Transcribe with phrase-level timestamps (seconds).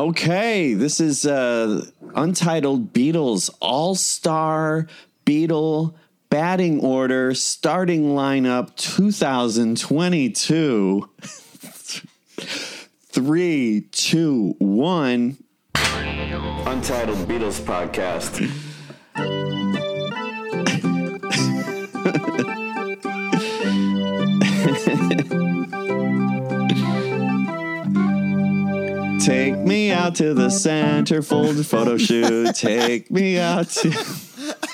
[0.00, 1.84] Okay, this is uh,
[2.14, 4.86] Untitled Beatles All Star
[5.26, 5.92] Beatle
[6.30, 11.06] Batting Order Starting Lineup 2022.
[13.12, 15.36] Three, two, one.
[15.74, 18.69] Untitled Beatles Podcast.
[29.20, 32.54] Take me out to the centerfold photo shoot.
[32.54, 33.88] Take me out to.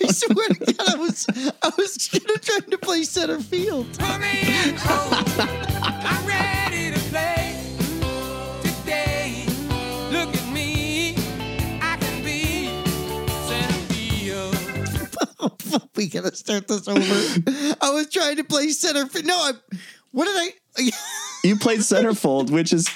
[0.05, 1.27] I swear to God, I was
[1.62, 3.87] I was trying to play center field.
[3.98, 5.15] Put me in cold.
[5.41, 7.61] I'm ready to play
[8.62, 9.47] today.
[10.12, 11.17] Look at me.
[11.83, 12.69] I can be
[13.48, 14.56] center field.
[15.97, 17.03] We gotta start this over.
[17.81, 19.27] I was trying to play center field.
[19.27, 19.53] No, I.
[20.12, 20.91] What did I?
[21.45, 22.89] You played centerfold, which is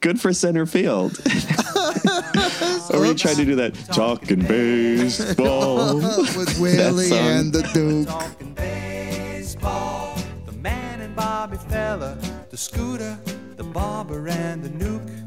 [0.00, 1.18] good for center field.
[2.94, 5.96] or you tried to do that talking baseball.
[6.36, 8.08] with Willie and the Duke.
[8.08, 10.16] Talking baseball.
[10.46, 12.16] The man and Bobby fella.
[12.50, 13.18] The scooter,
[13.56, 15.24] the barber, and the nuke.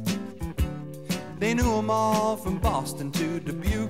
[1.39, 3.89] They knew 'em all from Boston to Dubuque.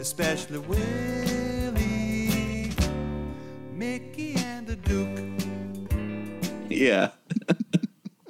[0.00, 2.70] Especially Willie,
[3.74, 5.20] Mickey, and the Duke.
[6.68, 7.10] yeah.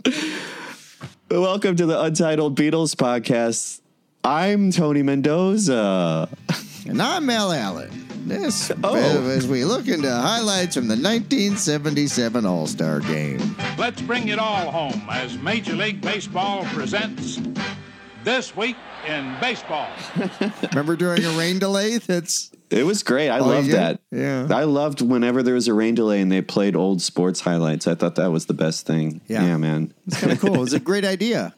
[1.41, 3.81] Welcome to the Untitled Beatles podcast.
[4.23, 6.29] I'm Tony Mendoza.
[6.87, 7.91] And I'm Mel Allen.
[8.27, 8.95] This Oh.
[9.31, 13.57] as we look into highlights from the 1977 All Star Game.
[13.79, 17.41] Let's bring it all home as Major League Baseball presents
[18.25, 18.77] This Week
[19.09, 19.89] in Baseball.
[20.71, 21.97] Remember during a rain delay?
[21.97, 23.29] That's It was great.
[23.29, 23.75] I Oh, loved yeah?
[23.77, 24.01] that.
[24.11, 24.49] Yeah.
[24.51, 27.87] I loved whenever there was a rain delay and they played old sports highlights.
[27.87, 29.21] I thought that was the best thing.
[29.29, 29.45] Yeah.
[29.45, 29.93] Yeah, man.
[30.07, 30.55] It's kind of cool.
[30.55, 31.55] It was a great idea.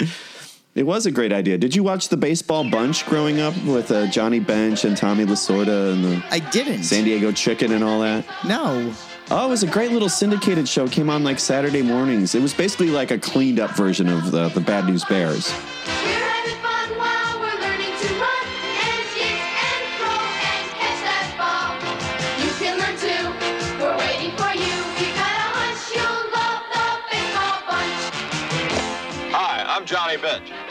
[0.75, 1.57] It was a great idea.
[1.57, 5.93] Did you watch the baseball bunch growing up with uh, Johnny Bench and Tommy Lasorda
[5.93, 6.83] and the I didn't.
[6.83, 8.25] San Diego Chicken and all that?
[8.45, 8.93] No.
[9.31, 10.89] Oh, it was a great little syndicated show.
[10.89, 12.35] Came on like Saturday mornings.
[12.35, 15.51] It was basically like a cleaned up version of the, the Bad News Bears.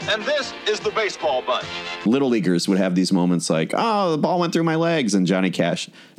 [0.06, 1.66] And this is the Baseball Bunch.
[2.04, 5.26] Little leaguers would have these moments like, "Oh, the ball went through my legs," and
[5.26, 5.88] Johnny Cash.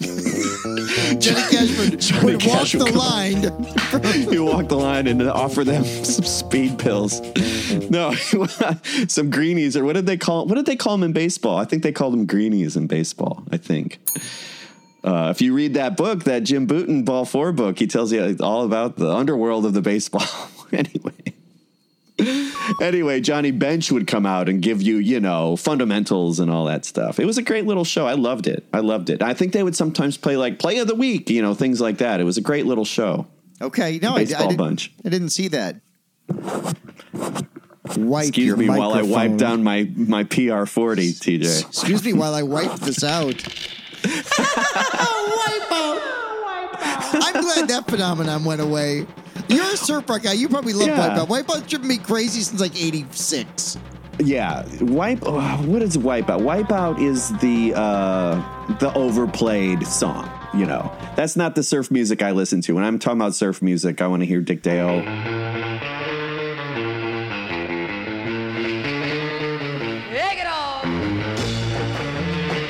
[0.00, 3.42] Jenny Cashman Johnny would walk Cash the would come- line.
[4.30, 7.20] he walked the line and offer them some speed pills.
[7.90, 8.14] No,
[9.08, 10.46] some greenies or what did they call?
[10.46, 11.56] What did they call them in baseball?
[11.56, 13.44] I think they called them greenies in baseball.
[13.52, 14.00] I think.
[15.04, 18.36] Uh, if you read that book, that Jim Bouton Ball Four book, he tells you
[18.40, 20.26] all about the underworld of the baseball.
[20.72, 21.12] anyway.
[22.80, 26.84] Anyway, Johnny Bench would come out and give you, you know, fundamentals and all that
[26.84, 27.20] stuff.
[27.20, 28.06] It was a great little show.
[28.06, 28.64] I loved it.
[28.72, 29.22] I loved it.
[29.22, 31.98] I think they would sometimes play like play of the week, you know, things like
[31.98, 32.20] that.
[32.20, 33.26] It was a great little show.
[33.60, 34.92] Okay, no, I, I, didn't, bunch.
[35.04, 35.76] I didn't see that.
[37.96, 41.66] Wipe Excuse your me while I wipe down my my PR forty, TJ.
[41.66, 43.34] Excuse me while I wipe this out.
[44.04, 44.12] wipe
[45.70, 46.00] out.
[47.12, 49.06] I'm glad that phenomenon went away.
[49.48, 50.32] You're a surf rock guy.
[50.32, 51.16] You probably love Yeah.
[51.18, 51.28] Wipeout.
[51.28, 53.78] Wipeout's driven me crazy since like '86.
[54.20, 55.18] Yeah, wipe.
[55.22, 56.40] oh, what is wipeout?
[56.40, 58.36] Wipeout is the uh,
[58.78, 60.30] the overplayed song.
[60.54, 62.74] You know, that's not the surf music I listen to.
[62.74, 65.02] When I'm talking about surf music, I want to hear Dick Dale.
[70.12, 70.84] Take it off.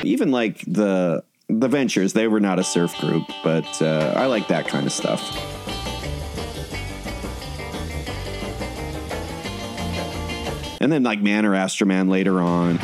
[0.03, 4.47] Even like the the Ventures, they were not a surf group, but uh, I like
[4.47, 5.21] that kind of stuff.
[10.85, 12.77] And then like Man or Astroman later on.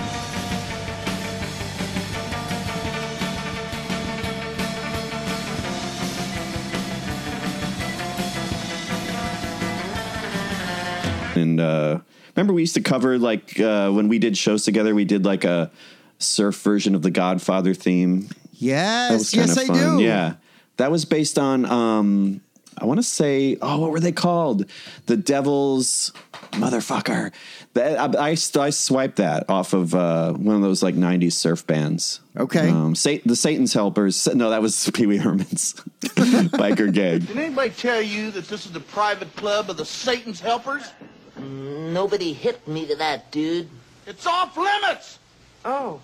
[11.40, 12.00] And uh,
[12.36, 14.96] remember, we used to cover like uh, when we did shows together.
[14.96, 15.70] We did like a
[16.18, 18.30] surf version of the Godfather theme.
[18.54, 19.98] Yes, yes, I fun.
[19.98, 20.04] do.
[20.04, 20.38] Yeah,
[20.78, 21.66] that was based on.
[21.66, 22.42] um
[22.80, 24.66] I want to say, oh, what were they called?
[25.06, 26.12] The Devil's
[26.52, 27.32] motherfucker.
[27.74, 31.66] That, I, I, I swiped that off of uh, one of those like '90s surf
[31.66, 32.20] bands.
[32.38, 32.70] Okay.
[32.70, 34.28] um, Sa- the Satan's Helpers.
[34.34, 37.20] No, that was Pee Wee Herman's biker gang.
[37.20, 40.92] Did anybody tell you that this is the private club of the Satan's helpers?
[41.38, 43.70] Nobody hit me to that, dude.
[44.06, 45.20] It's off limits!
[45.64, 46.00] Oh.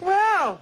[0.00, 0.60] Well,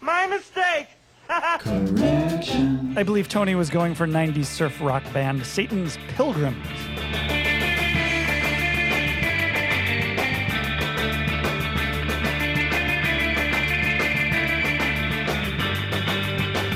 [0.00, 0.88] my mistake.
[1.60, 2.94] Correction.
[2.96, 6.66] I believe Tony was going for 90s surf rock band Satan's Pilgrims.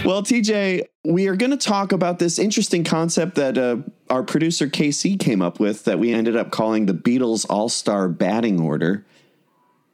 [0.07, 4.69] Well, TJ, we are going to talk about this interesting concept that uh, our producer
[4.69, 9.05] KC came up with that we ended up calling the Beatles All Star batting order.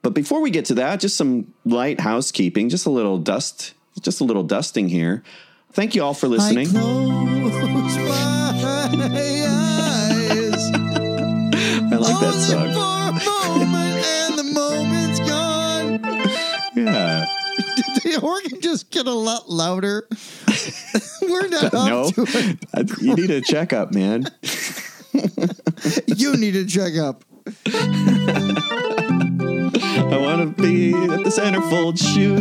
[0.03, 3.73] But before we get to that, just some light housekeeping, just a little dust,
[4.03, 5.23] just a little dusting here.
[5.73, 6.69] Thank you all for listening.
[6.69, 8.05] I close my
[9.49, 10.71] eyes.
[11.91, 13.82] I like that song.
[17.77, 20.07] Did the organ just get a lot louder?
[21.23, 22.91] We're not No, to it.
[23.01, 24.27] you need a checkup, man.
[26.07, 27.25] You need a checkup.
[27.75, 27.79] I
[30.19, 32.41] want to be at the centerfold shoot.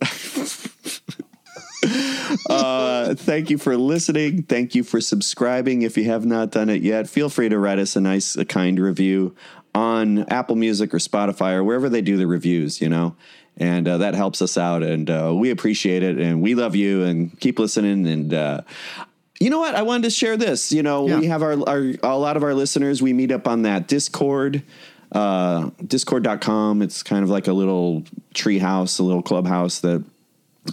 [2.50, 4.42] uh, thank you for listening.
[4.42, 5.82] Thank you for subscribing.
[5.82, 8.44] If you have not done it yet, feel free to write us a nice, a
[8.44, 9.34] kind review
[9.74, 13.16] on Apple Music or Spotify or wherever they do the reviews, you know.
[13.56, 17.02] And uh, that helps us out, and uh, we appreciate it, and we love you,
[17.02, 18.06] and keep listening.
[18.06, 18.62] And uh,
[19.38, 19.74] you know what?
[19.74, 20.72] I wanted to share this.
[20.72, 23.02] You know, we have our, our a lot of our listeners.
[23.02, 24.62] We meet up on that Discord,
[25.12, 26.80] uh, Discord.com.
[26.80, 30.02] It's kind of like a little tree house, a little clubhouse that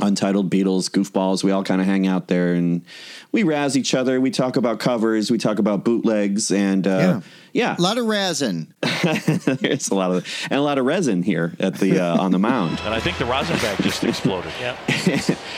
[0.01, 1.43] Untitled Beatles, goofballs.
[1.43, 2.83] We all kind of hang out there and
[3.31, 4.19] we razz each other.
[4.19, 5.31] We talk about covers.
[5.31, 7.21] We talk about bootlegs and uh,
[7.53, 8.73] yeah, A lot of resin.
[8.81, 12.39] there's a lot of and a lot of resin here at the uh, on the
[12.39, 12.79] mound.
[12.83, 14.51] And I think the rosin bag just exploded.
[14.59, 14.77] Yeah.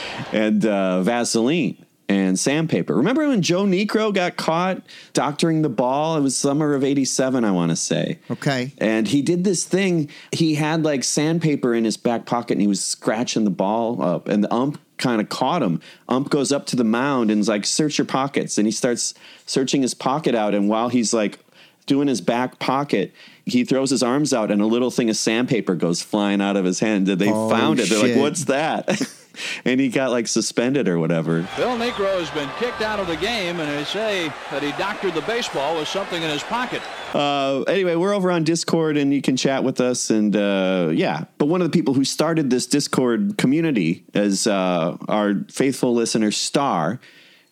[0.32, 2.94] and uh, Vaseline and sandpaper.
[2.96, 6.16] Remember when Joe Niekro got caught doctoring the ball?
[6.16, 8.18] It was summer of 87, I want to say.
[8.28, 8.72] Okay.
[8.78, 10.10] And he did this thing.
[10.32, 14.26] He had like sandpaper in his back pocket and he was scratching the ball up.
[14.26, 15.80] And the ump kind of caught him.
[16.08, 18.58] Ump goes up to the mound and is like, search your pockets.
[18.58, 19.14] And he starts
[19.46, 20.52] searching his pocket out.
[20.52, 21.38] And while he's like
[21.86, 23.12] doing his back pocket,
[23.46, 26.64] he throws his arms out and a little thing of sandpaper goes flying out of
[26.64, 27.08] his hand.
[27.08, 27.88] And they Oh, found it.
[27.88, 29.00] They're like, what's that?
[29.64, 31.48] and he got like suspended or whatever.
[31.56, 35.14] Bill Niekro has been kicked out of the game, and they say that he doctored
[35.14, 36.82] the baseball with something in his pocket.
[37.14, 40.10] Uh, anyway, we're over on Discord and you can chat with us.
[40.10, 44.96] And uh, yeah, but one of the people who started this Discord community is uh,
[45.08, 47.00] our faithful listener, Star.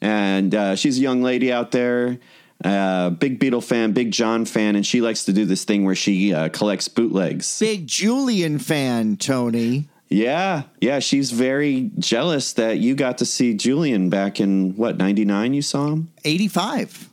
[0.01, 2.19] And uh, she's a young lady out there,
[2.65, 4.77] uh, big Beatle fan, big John fan.
[4.77, 7.59] And she likes to do this thing where she uh, collects bootlegs.
[7.59, 9.89] Big Julian fan, Tony.
[10.09, 15.55] Yeah, yeah, she's very jealous that you got to see Julian back in what, 99
[15.55, 16.11] you saw him?
[16.25, 17.11] 85.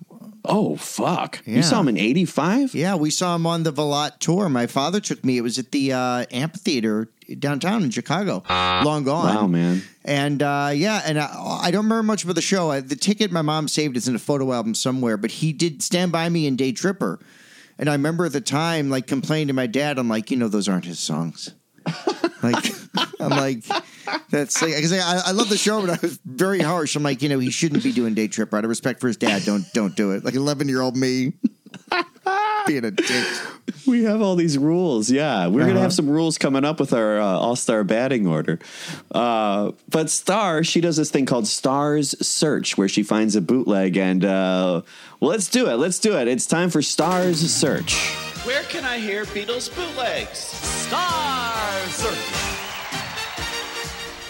[0.47, 1.41] Oh, fuck.
[1.45, 1.57] Yeah.
[1.57, 2.75] You saw him in 85?
[2.75, 4.47] Yeah, we saw him on the Valotte tour.
[4.47, 5.37] My father took me.
[5.37, 7.09] It was at the uh, amphitheater
[7.39, 8.43] downtown in Chicago.
[8.49, 9.35] Long gone.
[9.35, 9.81] Wow, man.
[10.03, 12.69] And uh, yeah, and I, I don't remember much about the show.
[12.69, 15.81] I, the ticket my mom saved is in a photo album somewhere, but he did
[15.81, 17.19] stand by me in Day Tripper.
[17.77, 20.47] And I remember at the time, like complaining to my dad, I'm like, you know,
[20.47, 21.53] those aren't his songs.
[22.43, 22.65] Like,
[23.19, 23.63] I'm like,
[24.29, 26.95] that's like, I, I love the show, but I was very harsh.
[26.95, 28.57] I'm like, you know, he shouldn't be doing Day Tripper.
[28.57, 30.23] Out of respect for his dad, don't don't do it.
[30.23, 31.33] Like 11 year old me
[32.67, 33.27] being a dick.
[33.87, 35.11] We have all these rules.
[35.11, 35.81] Yeah, we're gonna Uh-huh.
[35.83, 38.59] have some rules coming up with our uh, All Star batting order.
[39.11, 43.97] Uh, but Star, she does this thing called Stars Search, where she finds a bootleg,
[43.97, 44.81] and uh,
[45.19, 45.75] well, let's do it.
[45.75, 46.27] Let's do it.
[46.27, 47.95] It's time for Stars Search.
[48.45, 50.37] Where can I hear Beatles bootlegs?
[50.37, 52.01] Stars!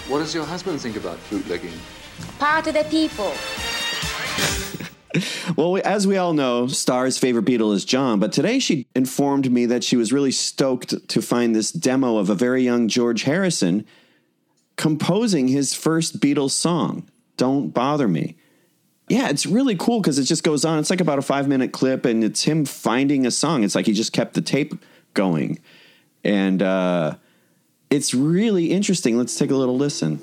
[0.08, 1.74] What does your husband think about bootlegging?
[2.40, 3.34] Part of the people.
[5.56, 9.50] Well, we, as we all know, Star's favorite Beatle is John, but today she informed
[9.50, 13.24] me that she was really stoked to find this demo of a very young George
[13.24, 13.86] Harrison
[14.76, 18.36] composing his first Beatles song, Don't Bother Me.
[19.08, 20.80] Yeah, it's really cool because it just goes on.
[20.80, 23.64] It's like about a five minute clip, and it's him finding a song.
[23.64, 24.74] It's like he just kept the tape
[25.14, 25.60] going.
[26.24, 27.16] And uh,
[27.92, 29.18] it's really interesting.
[29.18, 30.22] Let's take a little listen.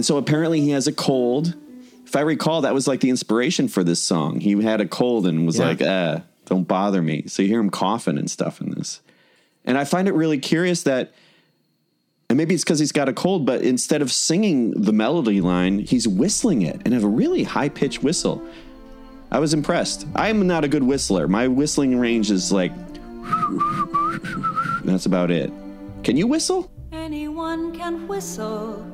[0.00, 1.54] And so apparently he has a cold.
[2.06, 4.40] If I recall, that was like the inspiration for this song.
[4.40, 5.66] He had a cold and was Yeah.
[5.66, 7.24] like, uh, don't bother me.
[7.26, 9.02] So you hear him coughing and stuff in this.
[9.66, 11.12] And I find it really curious that,
[12.30, 15.80] and maybe it's because he's got a cold, but instead of singing the melody line,
[15.80, 18.42] he's whistling it and have a really high pitched whistle.
[19.30, 20.06] I was impressed.
[20.14, 21.28] I'm not a good whistler.
[21.28, 22.72] My whistling range is like,
[24.82, 25.52] that's about it.
[26.04, 26.72] Can you whistle?
[26.90, 28.89] Anyone can whistle,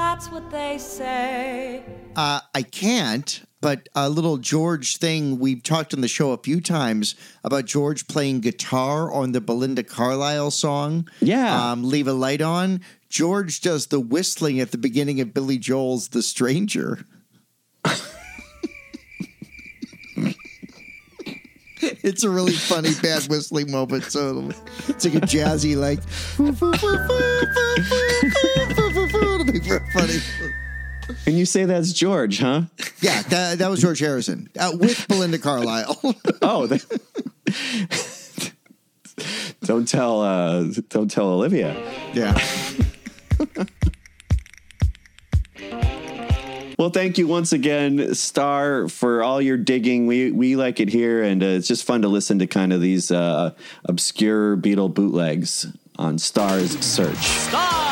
[0.00, 1.84] that's what they say.
[2.16, 6.62] Uh, I can't, but a little George thing we've talked on the show a few
[6.62, 7.14] times
[7.44, 11.06] about George playing guitar on the Belinda Carlisle song.
[11.20, 11.70] Yeah.
[11.70, 12.80] Um, Leave a Light On.
[13.10, 17.04] George does the whistling at the beginning of Billy Joel's The Stranger.
[21.82, 24.04] it's a really funny bad whistling moment.
[24.04, 24.48] So
[24.88, 26.00] it's like a jazzy, like,
[29.66, 30.18] it'll be funny.
[31.26, 32.62] And you say that's George, huh?
[33.00, 36.00] Yeah, that, that was George Harrison uh, with Belinda Carlisle.
[36.42, 36.78] Oh, they-
[39.64, 41.74] don't tell, uh, don't tell Olivia.
[42.14, 42.38] yeah.
[46.78, 50.06] Well, thank you once again, Star, for all your digging.
[50.06, 52.80] We we like it here, and uh, it's just fun to listen to kind of
[52.80, 53.50] these uh,
[53.84, 57.16] obscure Beatle bootlegs on Star's Search.
[57.18, 57.89] Stars!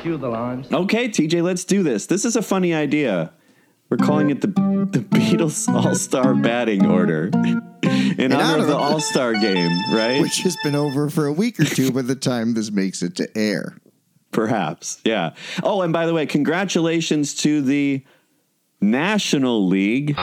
[0.00, 0.72] Cue the lines.
[0.72, 2.06] Okay, TJ, let's do this.
[2.06, 3.32] This is a funny idea.
[3.88, 7.26] We're calling it the the Beatles All Star Batting Order
[7.82, 10.20] in, honor, of the All Star Game, right?
[10.20, 13.16] Which has been over for a week or two by the time this makes it
[13.16, 13.76] to air.
[14.32, 15.34] Perhaps, yeah.
[15.62, 18.04] Oh, and by the way, congratulations to the
[18.80, 20.16] National League,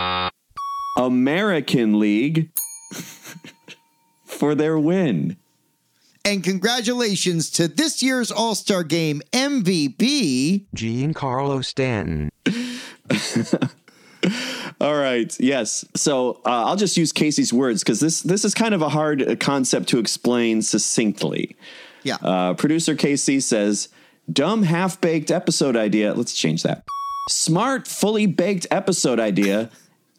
[0.97, 2.51] American League
[4.25, 5.37] for their win.
[6.25, 12.29] And congratulations to this year's All Star Game MVP, Giancarlo Stanton.
[14.79, 15.37] All right.
[15.39, 15.83] Yes.
[15.95, 19.21] So uh, I'll just use Casey's words because this this is kind of a hard
[19.21, 21.57] uh, concept to explain succinctly.
[22.03, 22.15] Yeah.
[22.21, 23.89] Uh, Producer Casey says,
[24.31, 26.85] "Dumb half baked episode idea." Let's change that.
[27.29, 29.69] Smart fully baked episode idea.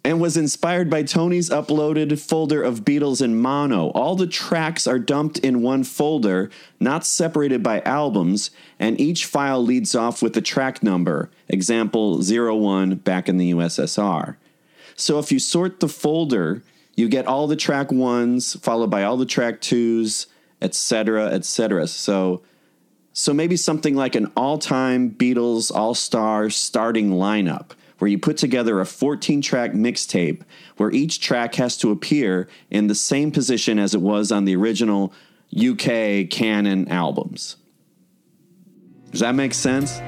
[0.06, 3.88] And was inspired by Tony's uploaded folder of Beatles in mono.
[3.92, 9.64] All the tracks are dumped in one folder, not separated by albums, and each file
[9.64, 11.30] leads off with the track number.
[11.49, 14.37] Example 01 back in the USSR.
[14.94, 16.62] So if you sort the folder,
[16.96, 20.26] you get all the track ones followed by all the track twos,
[20.61, 21.87] etc., etc.
[21.87, 22.42] So
[23.16, 28.84] so maybe something like an all-time Beatles all-star starting lineup where you put together a
[28.84, 30.42] 14-track mixtape
[30.76, 34.56] where each track has to appear in the same position as it was on the
[34.56, 35.12] original
[35.56, 37.56] UK canon albums.
[39.10, 40.00] Does that make sense?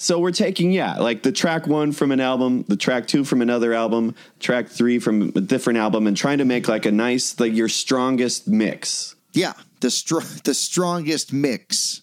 [0.00, 3.42] So we're taking, yeah, like the track one from an album, the track two from
[3.42, 7.38] another album, track three from a different album, and trying to make like a nice,
[7.38, 9.16] like your strongest mix.
[9.34, 12.02] yeah, the str- the strongest mix.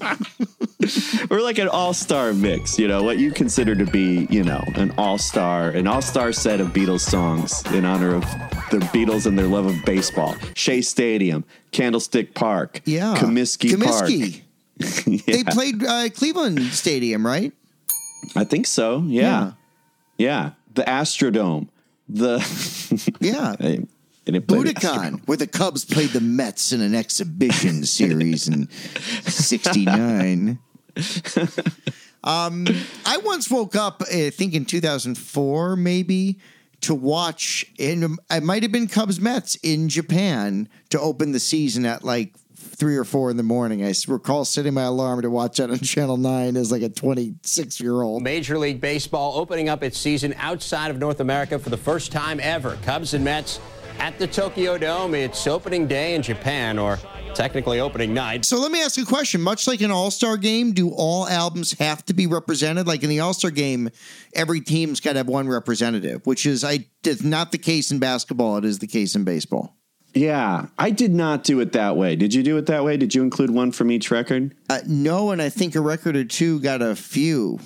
[1.30, 4.92] or like an all-star mix, you know, what you consider to be, you know, an
[4.96, 8.22] all-star, an all-star set of Beatles songs in honor of
[8.70, 10.36] the Beatles and their love of baseball.
[10.54, 14.32] Shea Stadium, Candlestick Park, Yeah, Comiskey, Comiskey.
[14.32, 14.44] Park.
[15.26, 17.52] They played uh, Cleveland Stadium, right?
[18.36, 19.02] I think so.
[19.06, 19.52] Yeah.
[20.16, 20.52] Yeah.
[20.74, 21.68] The Astrodome.
[22.08, 22.38] The
[23.20, 23.56] Yeah.
[24.28, 27.84] I- I didn't play the Budokan, where the Cubs played the Mets in an exhibition
[27.84, 28.68] series in
[29.26, 30.58] '69.
[32.24, 32.66] um,
[33.06, 36.38] I once woke up, I think in 2004, maybe,
[36.82, 37.64] to watch.
[37.78, 42.34] In it might have been Cubs Mets in Japan to open the season at like
[42.56, 43.84] three or four in the morning.
[43.84, 47.80] I recall setting my alarm to watch that on Channel Nine as like a 26
[47.80, 48.22] year old.
[48.22, 52.38] Major League Baseball opening up its season outside of North America for the first time
[52.40, 52.76] ever.
[52.82, 53.58] Cubs and Mets
[53.98, 55.14] at the Tokyo Dome.
[55.14, 56.98] It's opening day in Japan, or
[57.34, 58.44] technically opening night.
[58.44, 59.40] So let me ask you a question.
[59.40, 62.86] Much like an All Star game, do all albums have to be represented?
[62.86, 63.90] Like in the All Star game,
[64.34, 67.98] every team's got to have one representative, which is I is not the case in
[67.98, 68.56] basketball.
[68.58, 69.74] It is the case in baseball.
[70.14, 72.16] Yeah, I did not do it that way.
[72.16, 72.96] Did you do it that way?
[72.96, 74.54] Did you include one from each record?
[74.68, 77.60] Uh, no, and I think a record or two got a few.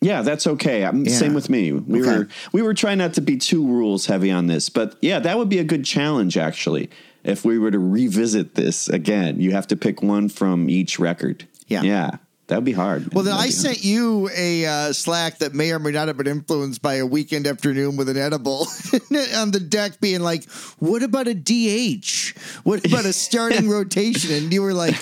[0.00, 0.80] Yeah, that's okay.
[0.80, 0.92] Yeah.
[1.04, 1.72] Same with me.
[1.72, 2.18] We Okay.
[2.18, 5.36] were we were trying not to be too rules heavy on this, but yeah, that
[5.36, 6.88] would be a good challenge actually.
[7.22, 11.46] If we were to revisit this again, you have to pick one from each record.
[11.68, 11.82] Yeah.
[11.82, 12.10] yeah,
[12.50, 13.14] That would be hard.
[13.14, 16.16] Well, then That'd I sent you a uh, Slack that may or may not have
[16.16, 18.62] been influenced by a weekend afternoon with an edible
[19.36, 22.36] on the deck, being like, "What about a DH?
[22.64, 24.96] What about a starting rotation?" And you were like,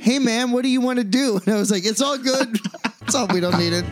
[0.00, 2.58] "Hey, man, what do you want to do?" And I was like, "It's all good.
[3.02, 3.84] It's all we don't need it."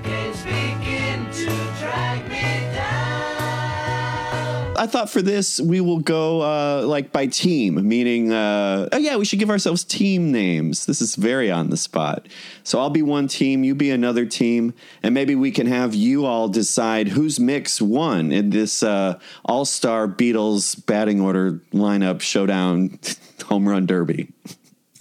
[4.77, 9.17] I thought for this we will go uh, like by team, meaning uh, oh yeah,
[9.17, 10.87] we should give ourselves team names.
[10.87, 12.27] This is very on the spot.
[12.63, 16.27] So I'll be one team, you be another team, and maybe we can have you
[16.27, 22.99] all decide whose mix won in this uh, All Star Beatles batting order lineup showdown
[23.45, 24.29] home run derby.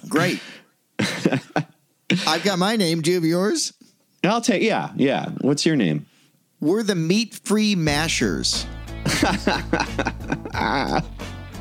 [0.08, 0.40] Great.
[1.00, 3.02] I've got my name.
[3.02, 3.74] Do you have yours?
[4.24, 5.30] I'll take yeah yeah.
[5.42, 6.06] What's your name?
[6.60, 8.66] We're the meat-free mashers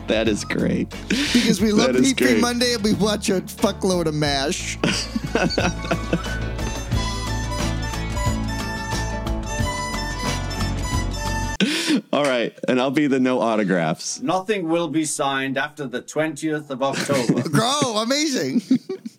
[0.06, 0.90] That is great.
[1.08, 2.38] because we love That is meat-free.
[2.40, 4.76] Monday and we watch a fuckload of mash.
[12.12, 14.20] All right, and I'll be the no autographs.
[14.20, 17.48] Nothing will be signed after the 20th of October.
[17.48, 18.62] Grow, amazing.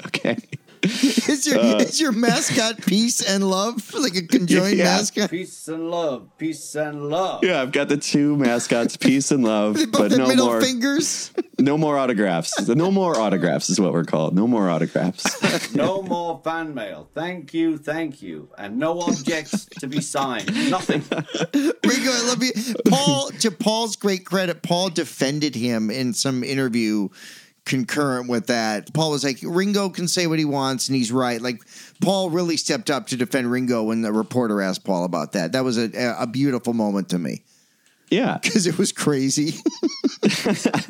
[0.07, 0.37] Okay.
[1.29, 4.85] Is your Uh, is your mascot peace and love like a conjoined Yeah.
[4.97, 5.29] mascot?
[5.31, 6.29] Peace and love.
[6.37, 7.43] Peace and love.
[7.43, 10.61] Yeah, I've got the two mascots, peace and love, both but no middle more.
[10.61, 11.31] fingers.
[11.57, 12.67] No more autographs.
[12.67, 14.35] No more autographs is what we're called.
[14.35, 15.25] No more autographs.
[15.75, 17.09] No more fan mail.
[17.13, 18.49] Thank you, thank you.
[18.57, 20.47] And no objects to be signed.
[20.69, 21.03] Nothing.
[21.53, 22.51] Ringo, I love you.
[22.87, 27.09] Paul, to Paul's great credit, Paul defended him in some interview
[27.65, 28.93] concurrent with that.
[28.93, 31.41] Paul was like, Ringo can say what he wants, and he's right.
[31.41, 31.61] Like,
[32.01, 35.51] Paul really stepped up to defend Ringo when the reporter asked Paul about that.
[35.53, 37.41] That was a, a beautiful moment to me
[38.09, 38.37] Yeah.
[38.43, 39.55] because it was crazy.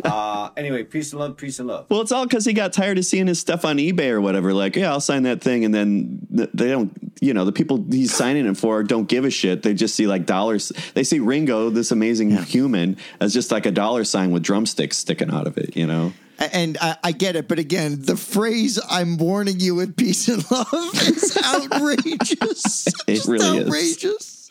[0.06, 1.86] Uh, anyway, peace and love, peace and love.
[1.90, 4.54] Well, it's all because he got tired of seeing his stuff on eBay or whatever.
[4.54, 6.94] Like, yeah, I'll sign that thing, and then they don't.
[7.20, 9.64] You know, the people he's signing it for don't give a shit.
[9.64, 10.72] They just see like dollars.
[10.94, 15.32] They see Ringo, this amazing human, as just like a dollar sign with drumsticks sticking
[15.32, 15.76] out of it.
[15.76, 16.14] You know.
[16.38, 20.44] And I, I get it, but again, the phrase "I'm warning you with peace and
[20.52, 22.88] love" is outrageous.
[23.08, 23.66] It Just really is.
[23.68, 24.50] outrageous.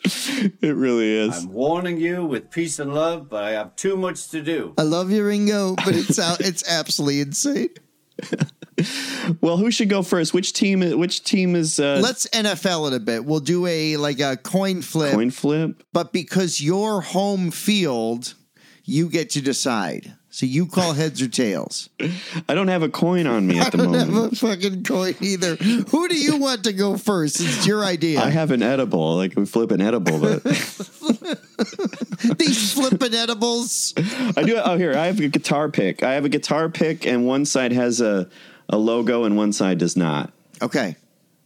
[0.61, 1.43] It really is.
[1.43, 4.73] I'm warning you with peace and love, but I have too much to do.
[4.77, 6.41] I love you, Ringo, but it's out.
[6.41, 7.69] It's absolutely insane.
[9.41, 10.33] Well, who should go first?
[10.33, 10.81] Which team?
[10.99, 11.79] Which team is?
[11.79, 13.23] Uh, Let's NFL it a bit.
[13.25, 15.81] We'll do a like a coin flip, coin flip.
[15.93, 18.35] but because your home field,
[18.83, 20.13] you get to decide.
[20.35, 21.89] So you call heads or tails.
[22.49, 23.95] I don't have a coin on me at the moment.
[23.95, 24.37] I don't moment.
[24.37, 25.55] have a fucking coin either.
[25.55, 27.39] Who do you want to go first?
[27.39, 28.19] It's your idea.
[28.19, 29.15] I have an edible.
[29.15, 30.43] Like we flip an edible, but
[32.37, 33.93] These flipping edibles.
[34.35, 34.57] I do.
[34.57, 36.03] Oh, here I have a guitar pick.
[36.03, 38.27] I have a guitar pick, and one side has a
[38.67, 40.33] a logo, and one side does not.
[40.61, 40.97] Okay,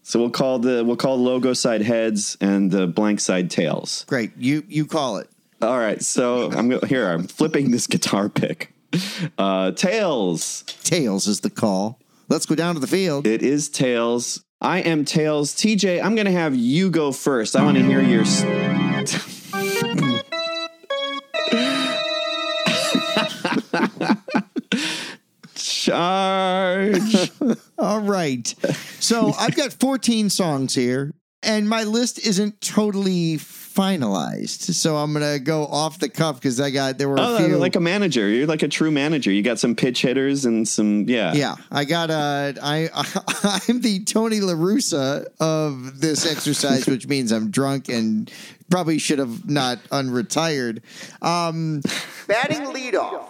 [0.01, 4.03] So we'll call the we'll call the logo side heads and the blank side tails.
[4.07, 4.31] great.
[4.35, 5.29] You you call it.
[5.61, 6.01] All right.
[6.01, 7.07] So I'm go- here.
[7.07, 8.73] I'm flipping this guitar pick.
[9.37, 10.63] Uh, tails.
[10.83, 11.99] Tails is the call.
[12.27, 13.25] Let's go down to the field.
[13.25, 14.43] It is tails.
[14.61, 15.53] I am tails.
[15.53, 17.55] TJ, I'm going to have you go first.
[17.55, 18.25] I want to hear your.
[25.55, 27.31] Charge.
[27.77, 28.53] All right.
[28.99, 33.37] So I've got 14 songs here, and my list isn't totally
[33.79, 34.73] finalized.
[34.73, 37.57] So I'm gonna go off the cuff because I got there were a Oh, few.
[37.57, 38.27] like a manager.
[38.27, 39.31] You're like a true manager.
[39.31, 41.33] You got some pitch hitters and some yeah.
[41.33, 42.89] yeah, I got uh I
[43.69, 48.29] I'm the Tony LaRussa of this exercise, which means I'm drunk and
[48.69, 50.81] probably should have not unretired.
[51.21, 51.81] Um
[52.27, 53.23] batting leadoff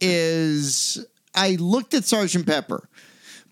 [0.00, 2.88] is I looked at Sergeant Pepper,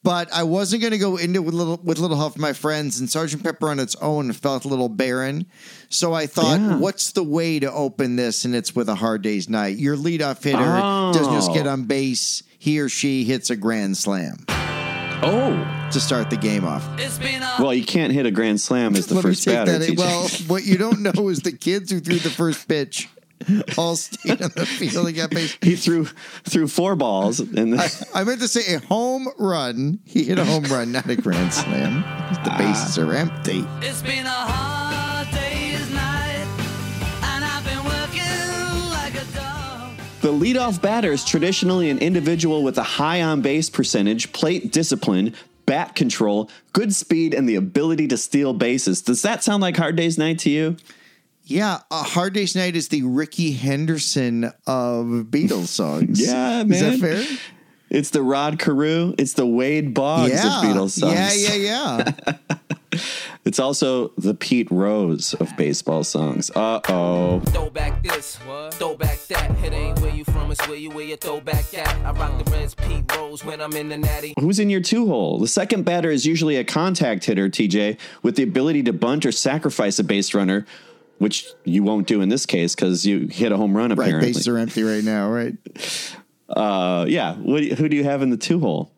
[0.03, 2.53] but I wasn't going to go into it with little with little help from my
[2.53, 3.01] friends.
[3.01, 5.47] And Sergeant Pepper on its own felt a little barren,
[5.89, 6.77] so I thought, Yeah.
[6.77, 8.45] what's the way to open this?
[8.45, 9.77] And it's with a Hard Day's Night.
[9.79, 11.55] Your leadoff hitter doesn't just oh.
[11.55, 11.71] get Oh.
[11.71, 14.45] on base; he or she hits a grand slam
[15.23, 15.89] Oh.
[15.93, 16.87] to start the game off.
[17.59, 19.79] Well, you can't hit a grand slam as the Let me first take batter.
[19.79, 19.97] that.
[19.99, 23.09] Well, what you don't know is the kids who threw the first pitch
[23.79, 25.57] all stayed on the field and got base.
[25.63, 26.05] he threw
[26.45, 30.01] threw four balls and I, I meant to say a home run.
[30.05, 32.03] He hit a home run, not a grand slam.
[32.45, 33.65] The bases are empty.
[33.81, 36.47] It's been a hard day's night,
[37.23, 39.97] and I've been working like a dog.
[40.21, 45.35] The leadoff batter is traditionally an individual with a high on base percentage, plate discipline,
[45.67, 49.03] bat control, good speed, and the ability to steal bases.
[49.03, 50.77] Does that sound like Hard Day's Night to you?
[51.51, 56.21] Yeah, a Hard Day's Night is the Rickey Henderson of Beatles songs.
[56.25, 57.01] Yeah, Is man.
[57.01, 57.39] that fair?
[57.91, 59.17] It's the Rod Carew.
[59.19, 60.59] It's the Wade Boggs yeah.
[60.59, 61.43] of Beatles songs.
[61.43, 62.37] Yeah, yeah, yeah.
[63.45, 66.51] It's also the Pete Rose of baseball songs.
[66.51, 67.41] Uh oh.
[67.41, 68.75] Throw back this, what?
[68.75, 69.51] throw back that.
[69.65, 71.89] It ain't where you from, it's where you where you throw back at.
[72.05, 74.35] I rock the Reds, Pete Rose when I'm in the natty.
[74.39, 75.39] Who's in your two hole?
[75.39, 79.33] The second batter is usually a contact hitter, TJ, with the ability to bunt or
[79.33, 80.67] sacrifice a base runner,
[81.21, 84.09] which you won't do in this case because you hit a home run Apparently, Right,
[84.09, 84.33] apparently.
[84.33, 85.55] bases are empty right now, right?
[86.49, 87.37] Uh, yeah.
[87.37, 88.91] What, do you- who do you have in the two hole?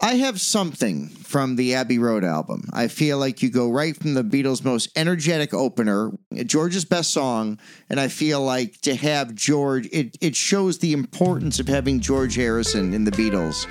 [0.00, 2.68] I have something from the Abbey Road album.
[2.72, 6.12] I feel like you go right from the Beatles' most energetic opener,
[6.44, 7.58] George's best song,
[7.90, 12.36] and I feel like to have George, it, it shows the importance of having George
[12.36, 13.66] Harrison in the Beatles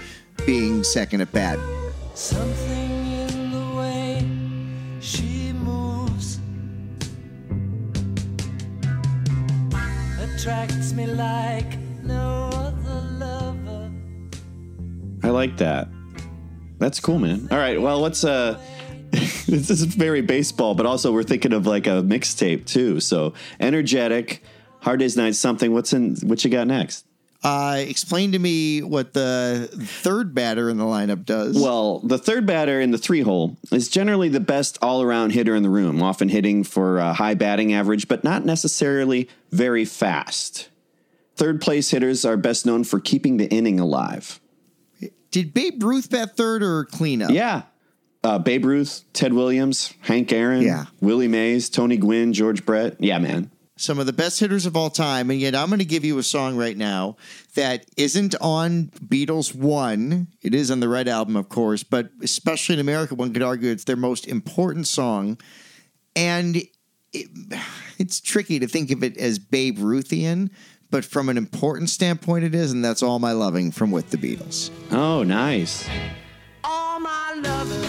[0.46, 1.58] being second at bat.
[2.14, 2.85] Something
[10.46, 13.92] attracts me like no other lover.
[15.24, 15.88] I like that.
[16.78, 17.48] That's cool, man.
[17.50, 17.82] All right.
[17.82, 18.62] Well, what's uh
[19.12, 23.00] this is very baseball, but also we're thinking of like a mixtape too.
[23.00, 24.44] So energetic,
[24.82, 25.74] hard day's night, something.
[25.74, 27.08] What's in what you got next?
[27.46, 29.70] Uh, explain to me what the
[30.02, 31.56] third batter in the lineup does.
[31.56, 35.54] Well, the third batter in the three hole is generally the best all around hitter
[35.56, 40.70] in the room, often hitting for a high batting average, but not necessarily very fast.
[41.36, 44.40] Third place hitters are best known for keeping the inning alive.
[45.30, 47.30] Did Babe Ruth bat third or cleanup?
[47.30, 47.64] Yeah.
[48.24, 50.86] Uh, Babe Ruth, Ted Williams, Hank Aaron, Yeah.
[51.00, 52.96] Willie Mays, Tony Gwynn, George Brett.
[53.00, 53.52] Yeah, man.
[53.78, 56.18] Some of the best hitters of all time, and yet I'm going to give you
[56.18, 57.18] a song right now
[57.56, 60.28] that isn't on Beatles One.
[60.42, 63.72] It is on the Red Album, of course, but especially in America, one could argue
[63.72, 65.38] it's their most important song,
[66.16, 66.62] and
[67.12, 67.28] it,
[67.98, 70.50] it's tricky to think of it as Babe Ruthian.
[70.92, 74.18] But from an important standpoint, it is, and that's all my loving from with the
[74.18, 74.70] Beatles.
[74.92, 75.86] Oh, nice.
[76.64, 77.85] All my loving,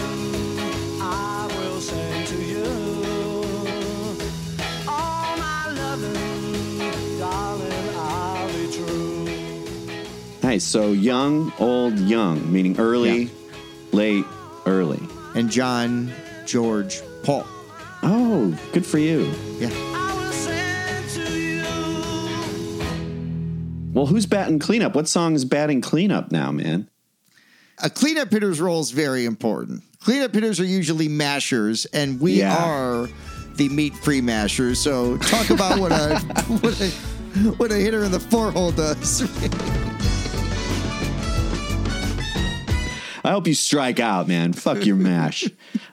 [10.57, 10.63] Nice.
[10.63, 13.29] So young, old, young, meaning early,
[13.91, 14.25] late,
[14.65, 14.99] early.
[15.35, 16.11] And John,
[16.47, 17.45] George, Paul.
[18.01, 19.31] Oh, good for you.
[19.59, 19.69] Yeah.
[23.93, 24.95] Well, who's batting cleanup?
[24.95, 26.89] What song is batting cleanup now, man?
[27.83, 29.83] a cleanup hitter's role is very important.
[29.99, 32.57] Cleanup hitters are usually mashers, and we Yeah.
[32.65, 33.07] are
[33.57, 34.79] the meat-free mashers.
[34.79, 36.17] So talk about what a
[36.61, 36.89] what a
[37.59, 39.21] what a hitter in the four hole does.
[43.27, 44.53] I hope you strike out, man.
[44.53, 45.43] Fuck your mash.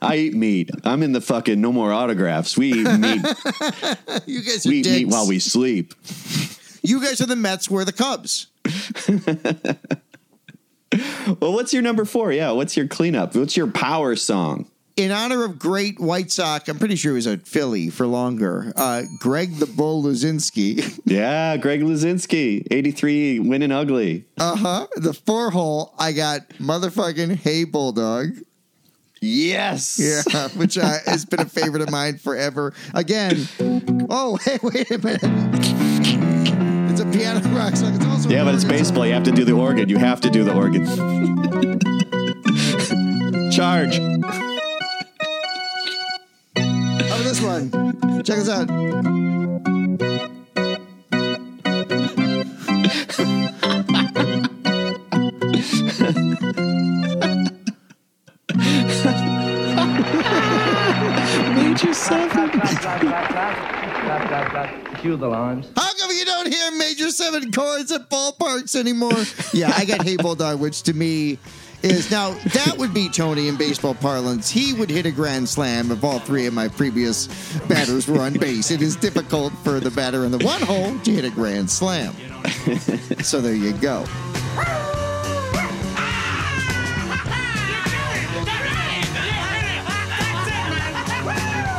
[0.01, 0.71] I eat meat.
[0.85, 2.57] I'm in the fucking no more autographs.
[2.57, 3.23] We eat meat.
[4.27, 5.95] you guys are we eat meat while we sleep.
[6.83, 7.69] You guys are the Mets.
[7.69, 8.47] We're the Cubs.
[11.41, 12.31] Well, what's your number four?
[12.31, 13.35] Yeah, what's your cleanup?
[13.35, 14.71] What's your power song?
[14.97, 18.73] In honor of great White Sox, I'm pretty sure he was a Philly for longer.
[18.77, 21.01] Uh, Greg the Bull Luzinski.
[21.05, 24.25] Yeah, Greg Luzinski, 83, winning ugly.
[24.39, 24.87] Uh huh.
[24.97, 28.37] The four hole, I got motherfucking Hey Bulldog.
[29.21, 29.99] Yes.
[29.99, 32.73] Yeah, which uh, has been a favorite of mine forever.
[32.95, 33.49] Again,
[34.11, 35.21] oh, hey, wait a minute.
[36.93, 37.97] It's a piano rock song.
[37.97, 38.71] It's also Yeah, but it's song.
[38.71, 39.07] baseball.
[39.07, 39.89] You have to do the organ.
[39.89, 40.85] You have to do the organ.
[43.51, 43.99] Charge.
[47.55, 48.23] How about this one?
[48.25, 48.69] Check us out.
[61.55, 62.51] Major seven.
[65.01, 65.71] Cue the lines.
[65.77, 69.13] How come you don't hear major seven chords at ballparks anymore?
[69.53, 71.39] yeah, I got Hey Bulldog, which to me
[71.85, 74.51] is now that would be Tony in baseball parlance.
[74.51, 77.29] He would hit a grand slam if all three of my previous
[77.69, 78.71] batters were on base.
[78.71, 82.15] It is difficult for the batter in the one hole to hit a grand slam.
[83.23, 84.05] so there you go.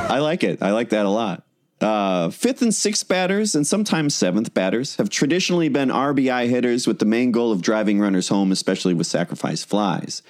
[0.07, 0.61] I like it.
[0.61, 1.44] I like that a lot.
[1.81, 6.99] Uh, fifth and sixth batters, and sometimes seventh batters, have traditionally been RBI hitters with
[6.99, 10.21] the main goal of driving runners home, especially with sacrifice flies.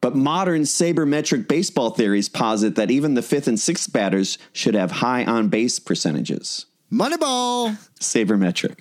[0.00, 4.90] But modern sabermetric baseball theories posit that even the fifth and sixth batters should have
[4.90, 6.66] high on base percentages.
[6.92, 7.76] Moneyball.
[8.00, 8.80] Sabermetric.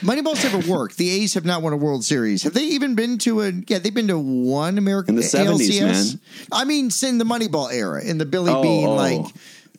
[0.00, 0.96] Moneyball's never worked.
[0.96, 2.44] The A's have not won a World Series.
[2.44, 3.52] Have they even been to a?
[3.66, 5.80] Yeah, they've been to one American In the 70s, ALCS?
[6.14, 6.20] man.
[6.52, 8.94] I mean, in the Moneyball era, in the Billy Oh, Beane oh.
[8.94, 9.26] like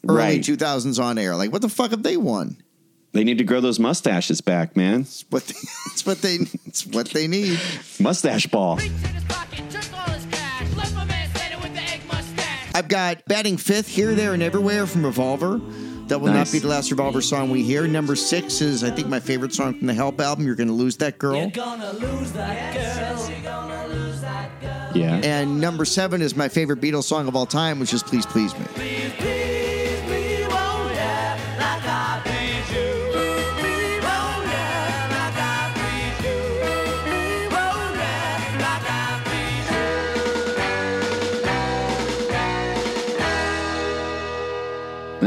[0.08, 0.44] early Right.
[0.44, 1.36] two thousands on air.
[1.36, 2.58] Like, what the fuck have they won?
[3.12, 5.08] They need to grow those mustaches back, man.
[5.32, 5.56] What they,
[5.92, 7.60] it's what they it's what they need.
[8.00, 8.80] Mustache ball.
[8.80, 8.90] I
[12.76, 15.60] I've got batting fifth here, there, and everywhere from Revolver.
[16.08, 16.48] That will Nice.
[16.48, 17.88] not be the last Revolver song we hear.
[17.88, 20.46] Number six is, I think, my favorite song from the Help album.
[20.46, 21.52] You're gonna lose that girl.
[24.96, 25.20] Yeah.
[25.24, 28.54] And number seven is my favorite Beatles song of all time, which is "Please Please
[28.58, 28.66] Me."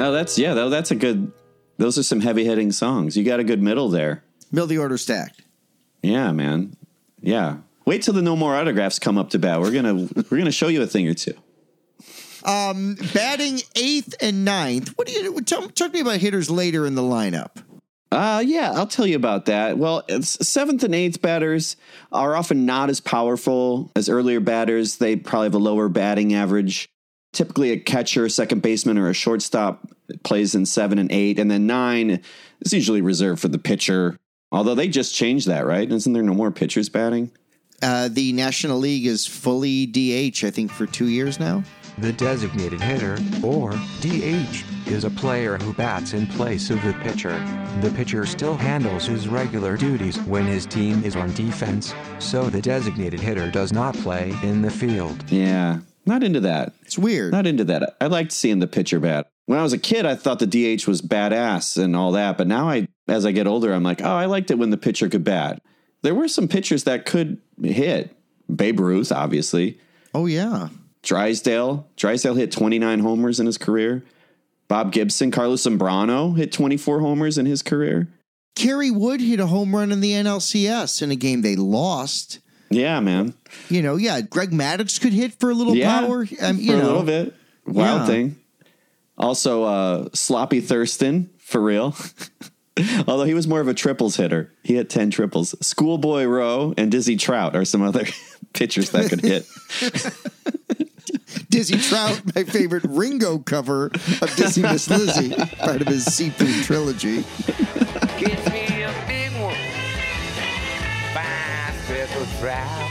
[0.03, 1.31] No, that's yeah, tho- that's a good.
[1.79, 3.17] Those are some heavy hitting songs.
[3.17, 4.25] You got a good middle there.
[4.51, 5.43] Middle the order stacked.
[6.03, 6.75] Yeah, man.
[7.21, 7.59] Yeah.
[7.87, 9.61] Wait till the no more autographs come up to bat.
[9.61, 9.95] We're gonna
[10.31, 11.35] we're gonna show you a thing or two.
[12.45, 14.89] Um, batting eighth and ninth.
[14.99, 17.63] What do you tell, talk to me about hitters later in the lineup?
[18.11, 19.79] Uh, yeah, I'll tell you about that.
[19.79, 21.77] Well, it's seventh and eighth batters
[22.11, 24.97] are often not as powerful as earlier batters.
[24.97, 26.89] They probably have a lower batting average.
[27.33, 29.89] Typically, a catcher, second baseman, or a shortstop
[30.23, 32.21] plays in seven and eight, and then nine
[32.61, 34.19] is usually reserved for the pitcher.
[34.51, 35.91] Although they just changed that, right?
[35.91, 37.31] Isn't there no more pitchers batting?
[37.81, 41.65] Uh, the National League is fully DH, I think, for two years now.
[41.99, 47.39] The designated hitter, or DH, is a player who bats in place of the pitcher.
[47.81, 52.63] The pitcher still handles his regular duties when his team is on defense, so the
[52.63, 55.25] designated hitter does not play in the field.
[55.31, 56.75] Yeah, not into that.
[56.83, 57.33] It's weird.
[57.33, 57.97] Not into that.
[58.01, 59.29] I liked seeing the pitcher bat.
[59.47, 62.39] When I was a kid, I thought the DH was badass and all that.
[62.39, 64.77] But now, I, as I get older, I'm like, oh, I liked it when the
[64.77, 65.61] pitcher could bat.
[66.03, 68.17] There were some pitchers that could hit.
[68.55, 69.79] Babe Ruth, obviously.
[70.15, 70.69] Oh yeah.
[71.03, 71.89] Drysdale.
[71.97, 74.05] Drysdale hit 29 homers in his career.
[74.69, 78.09] Bob Gibson, Carlos Zambrano hit 24 homers in his career.
[78.55, 82.39] Kerry Wood hit a home run in the NLCS in a game they lost.
[82.73, 83.35] Yeah, man.
[83.69, 84.21] You know, yeah.
[84.21, 86.27] Greg Maddux could hit for a little Yeah, power.
[86.41, 87.35] Um, you for know, a little bit.
[87.67, 88.07] Wild Yeah.
[88.07, 88.37] thing.
[89.19, 91.95] Also, uh, Sloppy Thurston, for real.
[93.07, 94.53] Although he was more of a triples hitter.
[94.63, 95.55] He hit 10 triples.
[95.65, 98.05] Schoolboy Rowe and Dizzy Trout are some other
[98.55, 99.47] pitchers that could hit.
[101.51, 103.87] Dizzy Trout, my favorite Ringo cover
[104.23, 107.25] of Dizzy Miss Lizzie, part of his Seafood trilogy.
[112.43, 112.91] Speckled trout.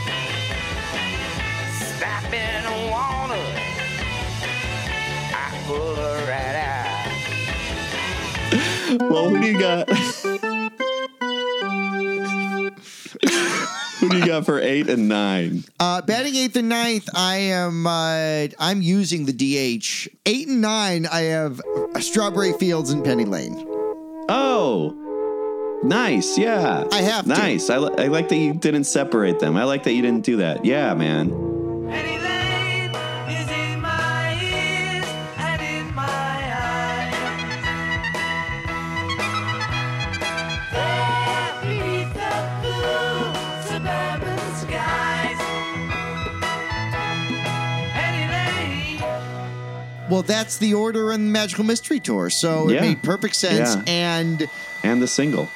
[1.74, 3.36] Stop in the water.
[5.34, 6.88] I pull her right out.
[9.12, 9.90] well, who do you got?
[14.00, 15.64] who do you got for eight and nine?
[15.80, 20.08] Uh, batting eighth and ninth, I am uh, I'm using the DH.
[20.26, 21.62] Eight and nine, I have
[22.00, 23.66] Strawberry Fields and Penny Lane.
[24.30, 24.96] Oh,
[25.84, 26.38] nice.
[26.38, 26.86] Yeah.
[26.92, 27.30] I have to.
[27.30, 27.70] Nice.
[27.70, 29.58] I, li- I like that you didn't separate them.
[29.58, 30.66] I like that you didn't do that.
[30.66, 31.30] Yeah, man.
[50.10, 52.82] Well, that's the order in the Magical Mystery Tour, so it Yeah.
[52.82, 53.76] made perfect sense.
[53.76, 53.84] Yeah.
[53.88, 54.50] And
[54.84, 55.48] And the single.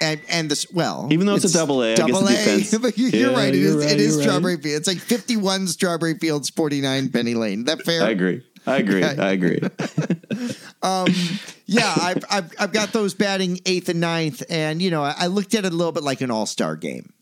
[0.00, 2.30] And and this well, Even though it's a double A, I guess double A.
[2.30, 2.78] depends.
[2.82, 3.54] but you- you're Yeah, right.
[3.54, 3.84] It you're is.
[3.84, 4.22] right, it is right.
[4.24, 4.78] Strawberry Fields.
[4.78, 7.64] It's like 51 Strawberry Fields, 49 Penny Lane.
[7.64, 8.02] That fair?
[8.02, 8.42] I agree.
[8.66, 9.04] I agree.
[9.04, 9.22] Okay.
[9.22, 9.60] I agree.
[10.82, 11.06] um,
[11.66, 15.26] yeah, I've, I've I've got those batting eighth and ninth, and you know I, I
[15.28, 17.12] looked at it a little bit like an all star game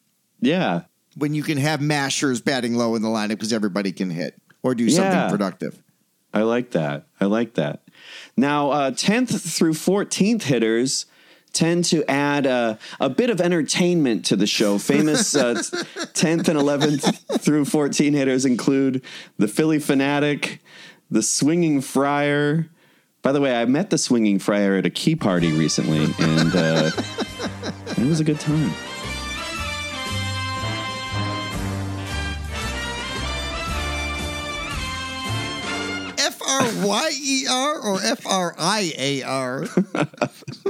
[0.40, 0.82] Yeah.
[1.16, 4.74] when you can have mashers batting low in the lineup because everybody can hit or
[4.74, 5.30] do something Yeah.
[5.30, 5.82] productive.
[6.32, 7.06] I like that.
[7.20, 7.82] I like that.
[8.36, 11.06] Now, uh, 10th through 14th hitters
[11.54, 14.78] tend to add uh, a bit of entertainment to the show.
[14.78, 19.02] Famous uh, 10th and 11th through 14 hitters include
[19.38, 20.58] the Phillie Phanatic,
[21.10, 22.68] the Swinging Friar.
[23.22, 26.90] By the way, I met the Swinging Friar at a key party recently, and uh,
[27.96, 28.72] it was a good time.
[36.62, 39.64] R Y E R or F R I A R?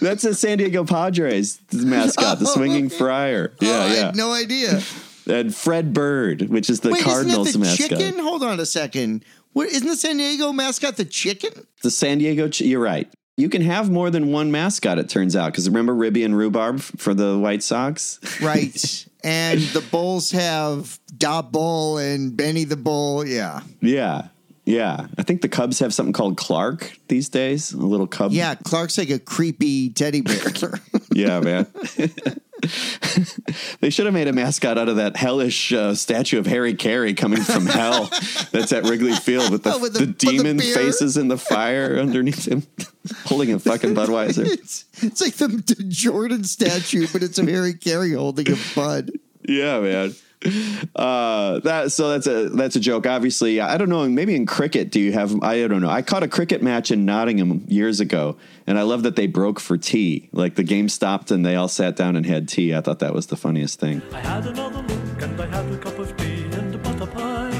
[0.00, 3.52] That's a San Diego Padres mascot, the oh, Swinging Friar.
[3.52, 4.06] Oh, yeah, Oh, I yeah.
[4.06, 4.80] had no idea.
[5.26, 7.88] and Fred Bird, which is the Wait, Cardinals the mascot.
[7.98, 8.18] chicken?
[8.18, 9.24] Hold on a second.
[9.52, 11.66] What isn't the San Diego mascot the chicken?
[11.82, 13.08] The San Diego, ch- you're right.
[13.36, 15.52] You can have more than one mascot, it turns out.
[15.52, 18.18] Because remember Ribbie and Roobarb for the White Sox?
[18.42, 19.06] Right.
[19.24, 23.24] and the Bulls have Da Bull and Benny the Bull.
[23.26, 23.60] Yeah.
[23.80, 24.28] yeah.
[24.68, 25.06] Yeah.
[25.16, 27.72] I think the Cubs have something called Clark these days.
[27.72, 28.32] A little Cub.
[28.32, 28.54] Yeah.
[28.54, 30.38] Clark's like a creepy teddy bear.
[31.10, 31.66] Yeah, man.
[33.80, 37.14] They should have made a mascot out of that hellish uh, statue of Harry Caray
[37.14, 38.06] coming from hell
[38.50, 41.28] that's at Wrigley Field with the, Oh, with the- the, with the demon faces in
[41.28, 42.64] the fire underneath him,
[43.26, 44.44] holding a fucking Budweiser.
[44.46, 49.12] It's, it's like the, the Jordan statue, but it's of Harry Caray holding a bud.
[49.48, 50.14] Yeah, man.
[50.94, 53.06] Uh, that so that's a that's a joke.
[53.06, 54.08] Obviously, I don't know.
[54.08, 55.40] Maybe in cricket, do you have?
[55.42, 55.88] I don't know.
[55.88, 59.60] I caught a cricket match in Nottingham years ago, and I love that they broke
[59.60, 60.28] for tea.
[60.32, 62.74] Like the game stopped and they all sat down and had tea.
[62.74, 64.02] I thought that was the funniest thing.
[64.12, 67.50] I had another look and I had a cup of tea and a butter pie.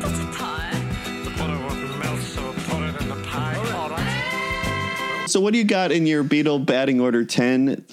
[0.00, 0.80] Butter pie?
[1.24, 3.72] The butter wouldn't melt, so put it in the pie.
[3.74, 5.26] All right.
[5.28, 7.84] So what do you got in your Beetle batting order 10,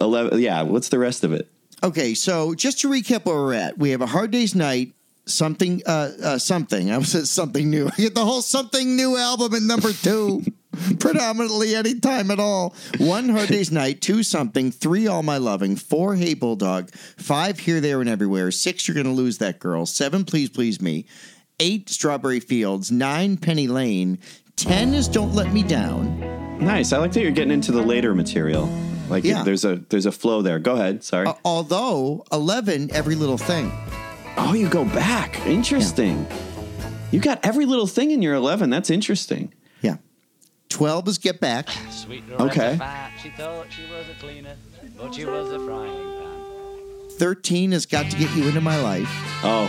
[0.00, 0.40] 11?
[0.40, 1.51] Yeah, what's the rest of it?
[1.84, 4.94] Okay, so just to recap where we're at, we have a hard day's night,
[5.26, 6.92] something, uh, uh something.
[6.92, 7.88] I said something new.
[7.92, 10.44] I get the whole something new album in number two,
[11.00, 12.76] predominantly anytime at all.
[12.98, 17.80] One hard day's night, two something, three all my loving, four hey bulldog, five here,
[17.80, 21.06] there, and everywhere, six you're gonna lose that girl, seven please please me,
[21.58, 24.20] eight strawberry fields, nine penny lane,
[24.54, 26.20] ten is don't let me down.
[26.60, 26.92] Nice.
[26.92, 28.70] I like that you're getting into the later material.
[29.12, 29.42] Like Yeah.
[29.42, 30.58] there's a there's a flow there.
[30.58, 31.04] Go ahead.
[31.04, 31.26] Sorry.
[31.28, 33.70] Uh, although eleven, every little thing.
[34.38, 35.38] oh, you go back.
[35.46, 36.26] Interesting.
[37.10, 38.70] You got every little thing in your 11.
[38.70, 39.52] That's interesting.
[39.82, 39.96] Yeah.
[40.70, 41.68] Twelve is get back.
[41.90, 42.76] Sweet Okay.
[42.78, 43.12] Fat.
[43.22, 44.56] She thought she was a cleaner,
[44.96, 47.18] but she was a frying pan.
[47.18, 49.10] 13 has got to get you into my life.
[49.44, 49.68] Oh,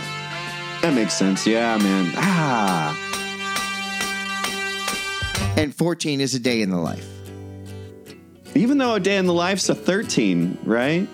[0.80, 1.46] that makes sense.
[1.46, 2.10] Yeah, man.
[2.16, 2.96] Ah.
[5.58, 7.06] And 14 is a day in the life.
[8.54, 11.08] Even though a day in the life's a 13, right?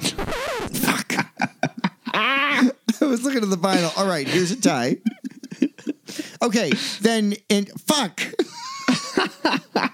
[0.00, 1.14] Fuck.
[2.14, 3.96] I was looking at the vinyl.
[3.98, 4.98] All right, here's a tie.
[6.40, 8.20] Okay, then and fuck.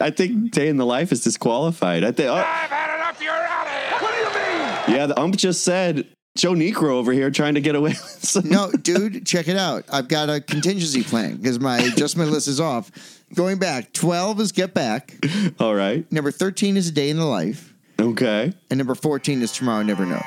[0.00, 2.04] I think day in the life is disqualified.
[2.04, 2.28] I think.
[2.28, 3.22] Oh, I've had enough.
[3.22, 3.98] You're out of here.
[4.00, 4.98] What do you mean?
[4.98, 8.48] yeah, the ump just said Joe Negro over here trying to get away with some.
[8.48, 9.84] No, dude, check it out.
[9.92, 12.90] I've got a contingency plan because my adjustment list is off.
[13.34, 15.14] Going back, 12 is get back.
[15.60, 16.10] All right.
[16.10, 17.72] Number 13 is a day in the life.
[18.00, 18.52] Okay.
[18.70, 20.20] And number 14 is tomorrow never knows.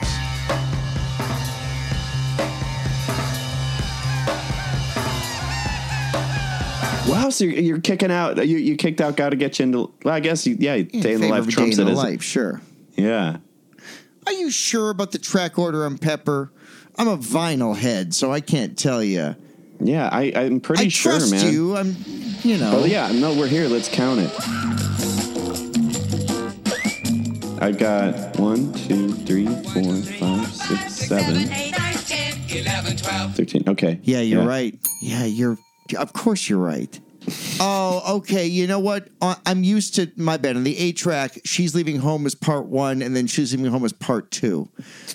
[7.05, 8.37] Wow, so you're, you're kicking out.
[8.47, 9.17] You, you kicked out.
[9.17, 9.93] Got to get you into.
[10.03, 10.77] Well, I guess you, yeah.
[10.77, 11.85] Day in the life a day trumps in it.
[11.85, 12.11] the isn't it?
[12.11, 12.61] life, sure.
[12.95, 13.37] Yeah.
[14.25, 16.53] Are you sure about the track order on Pepper?
[16.97, 19.35] I'm a vinyl head, so I can't tell you.
[19.83, 21.51] Yeah, I, I'm pretty I sure, trust man.
[21.53, 21.75] you.
[21.75, 21.95] I'm,
[22.43, 22.79] you know.
[22.81, 23.67] Oh yeah, no, we're here.
[23.67, 24.31] Let's count it.
[27.61, 31.47] I've got one, two, three, four, five, six, seven,
[33.33, 33.63] thirteen.
[33.67, 33.99] Okay.
[34.03, 34.47] Yeah, you're Yeah.
[34.47, 34.79] right.
[35.01, 35.57] Yeah, you're.
[35.97, 36.97] Of course, you're right.
[37.61, 38.45] oh, okay.
[38.47, 39.07] You know what?
[39.21, 41.39] Uh, I'm used to my bed on the A track.
[41.45, 44.69] She's leaving home as part one, and then she's leaving home as part two.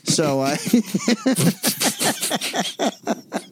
[0.05, 0.57] So I.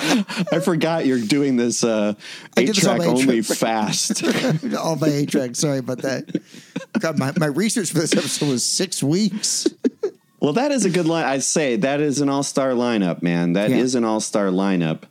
[0.00, 2.14] I forgot you're doing this uh,
[2.56, 4.22] eight track only fast.
[4.76, 5.54] all my eight track.
[5.56, 6.42] Sorry about that.
[6.98, 9.66] God, my, my research for this episode was six weeks.
[10.40, 11.24] well, that is a good line.
[11.24, 13.52] I say that is an all star lineup, man.
[13.54, 13.98] That is Yeah.
[13.98, 15.02] an all star lineup.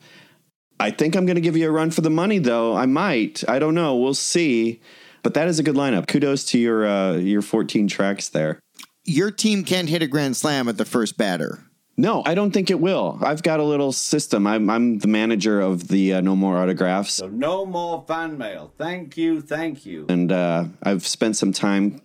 [0.80, 2.76] I think I'm going to give you a run for the money, though.
[2.76, 3.44] I might.
[3.50, 3.96] I don't know.
[3.98, 4.82] We'll see.
[5.24, 6.08] But that is a good lineup.
[6.08, 8.60] Kudos to your uh, your 14 tracks there.
[9.06, 11.64] Your team can't hit a grand slam at the first batter.
[12.00, 13.20] No, I don't think it will.
[13.22, 14.48] I've got a little system.
[14.48, 18.72] I'm I'm the manager of the uh, No More Autographs, So no more fan mail.
[18.78, 20.06] Thank you, thank you.
[20.08, 22.02] and uh, I've spent some time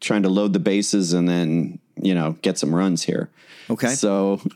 [0.00, 3.30] trying to load the bases and then you know get some runs here.
[3.70, 3.88] Okay.
[3.94, 4.40] So.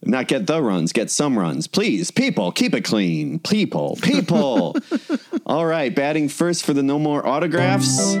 [0.00, 1.66] Not get the runs, get some runs.
[1.66, 3.40] Please, people, keep it clean.
[3.40, 4.74] People, people.
[5.44, 8.16] All right, batting first for the No More Autographs.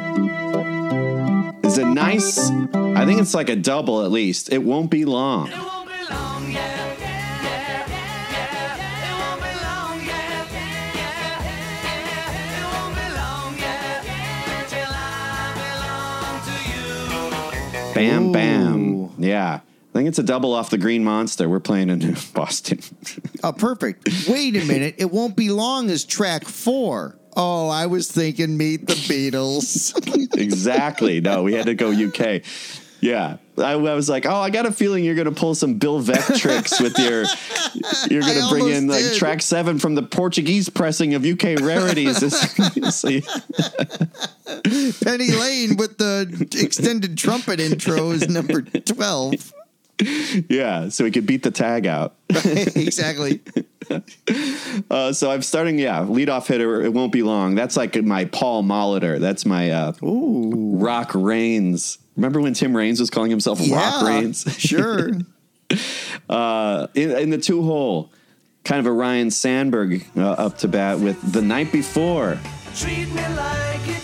[2.14, 2.96] Is it nice?
[2.96, 4.52] I think it's like a double at least.
[4.52, 5.50] It won't be long.
[17.94, 19.10] Bam, bam.
[19.18, 19.60] Yeah.
[19.60, 21.48] I think it's a double off the Green Monster.
[21.48, 22.78] We're playing in Boston.
[23.42, 24.08] Oh, perfect.
[24.28, 24.94] Wait a minute.
[24.98, 27.17] It won't be long as track four.
[27.40, 29.94] Oh, I was thinking Meet the Beatles.
[30.36, 31.20] exactly.
[31.20, 32.42] No, we had to go UK.
[33.00, 33.36] Yeah.
[33.56, 36.02] I, I was like, oh, I got a feeling you're going to pull some Bill
[36.02, 37.26] Veeck tricks with your.
[38.10, 39.18] You're going to bring in almost like did.
[39.18, 42.18] track seven from the Portuguese pressing of UK rarities.
[45.04, 49.52] Penny Lane with the extended trumpet intro is number 12.
[50.48, 52.14] yeah, so we could beat the tag out.
[52.44, 53.40] exactly.
[54.90, 56.82] Uh, so I'm starting, yeah, leadoff hitter.
[56.82, 57.54] It won't be long.
[57.54, 59.18] That's like my Paul Molitor.
[59.18, 61.96] That's my uh, Rock Raines.
[62.14, 64.44] Remember when Tim Raines was calling himself Rock Yeah, Raines?
[64.58, 65.12] sure.
[66.28, 68.12] uh, in, in the two hole,
[68.64, 72.38] kind of a Ryne Sandberg uh, up to bat with the night before.
[72.74, 73.97] Treat me like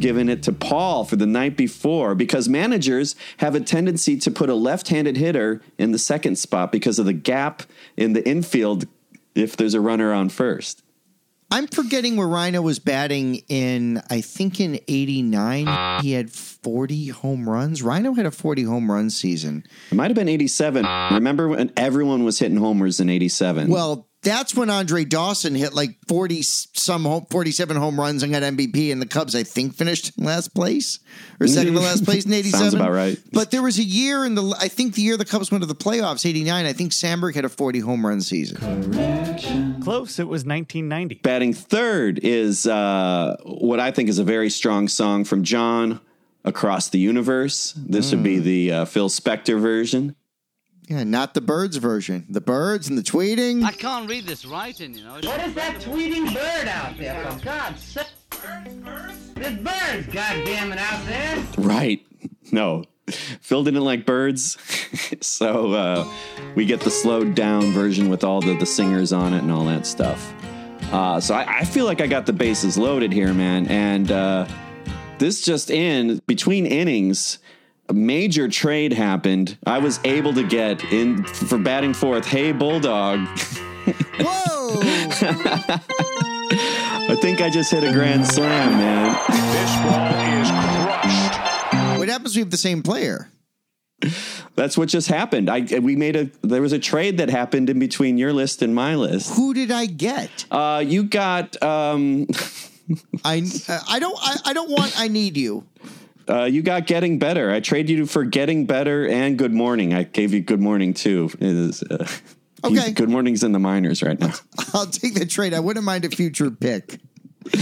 [0.00, 0.28] before.
[0.28, 4.54] It to Paul for the night before because managers have a tendency to put a
[4.54, 7.62] left handed hitter in the second spot because of the gap
[7.96, 8.86] in the infield
[9.34, 10.82] if there's a runner on first.
[11.52, 16.00] I'm forgetting where Ryno was batting in, I think in 89.
[16.00, 17.82] He had 40 home runs.
[17.82, 19.64] Ryno had a 40 home run season.
[19.90, 20.86] It might have been 87.
[21.12, 23.68] Remember when everyone was hitting homers in 87?
[23.68, 28.42] Well, that's when Andre Dawson hit like 40 some home, 47 home runs and got
[28.42, 30.98] MVP and the Cubs I think finished last place
[31.40, 32.60] or second to last place in 87.
[32.60, 33.18] Sounds about right.
[33.32, 35.66] But there was a year in the I think the year the Cubs went to
[35.66, 38.58] the playoffs 89 I think Sandberg had a 40 home run season.
[38.58, 39.82] Correction.
[39.82, 40.18] Close.
[40.18, 41.20] It was 1990.
[41.22, 46.00] Batting third is uh, what I think is a very strong song from John
[46.44, 47.72] Across the Universe.
[47.76, 50.16] This would be the uh, Phil Spector version.
[50.90, 52.26] Yeah, not the Birds version.
[52.28, 53.62] The Birds and the tweeting.
[53.62, 55.12] I can't read this writing, you know.
[55.12, 58.06] What is that tweeting bird out there, for God's sake?
[59.36, 61.44] There's birds, goddammit, out there.
[61.58, 62.04] Right.
[62.50, 62.86] No.
[63.06, 64.58] Phil didn't like birds.
[65.20, 66.12] so uh,
[66.56, 69.66] we get the slowed down version with all the, the singers on it and all
[69.66, 70.34] that stuff.
[70.92, 73.68] Uh, so I, I feel like I got the bases loaded here, man.
[73.68, 74.44] And uh,
[75.18, 77.38] this just in between innings,
[77.90, 79.58] a major trade happened.
[79.66, 82.24] I was able to get in for batting fourth.
[82.24, 83.18] Hey, Bulldog.
[84.20, 84.80] Whoa!
[87.10, 89.18] I think I just hit a grand slam, man.
[89.28, 90.06] This ball
[90.40, 91.98] is crushed.
[91.98, 93.28] what happens if we have the same player?
[94.54, 95.50] That's what just happened.
[95.50, 98.72] I we made a there was a trade that happened in between your list and
[98.72, 99.34] my list.
[99.34, 100.46] Who did I get?
[100.50, 102.28] Uh, you got um,
[103.24, 103.42] I
[103.88, 105.66] I don't I, I don't want I need you.
[106.30, 107.50] Uh, you got getting better.
[107.50, 109.94] I trade you for getting better and good morning.
[109.94, 111.30] I gave you good morning too.
[111.40, 112.06] It is, uh,
[112.62, 112.90] Okay.
[112.92, 114.34] Good morning's in the minors right now.
[114.74, 115.54] I'll take the trade.
[115.54, 117.00] I wouldn't mind a future pick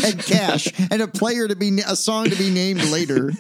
[0.05, 3.33] and cash and a player to be a song to be named later.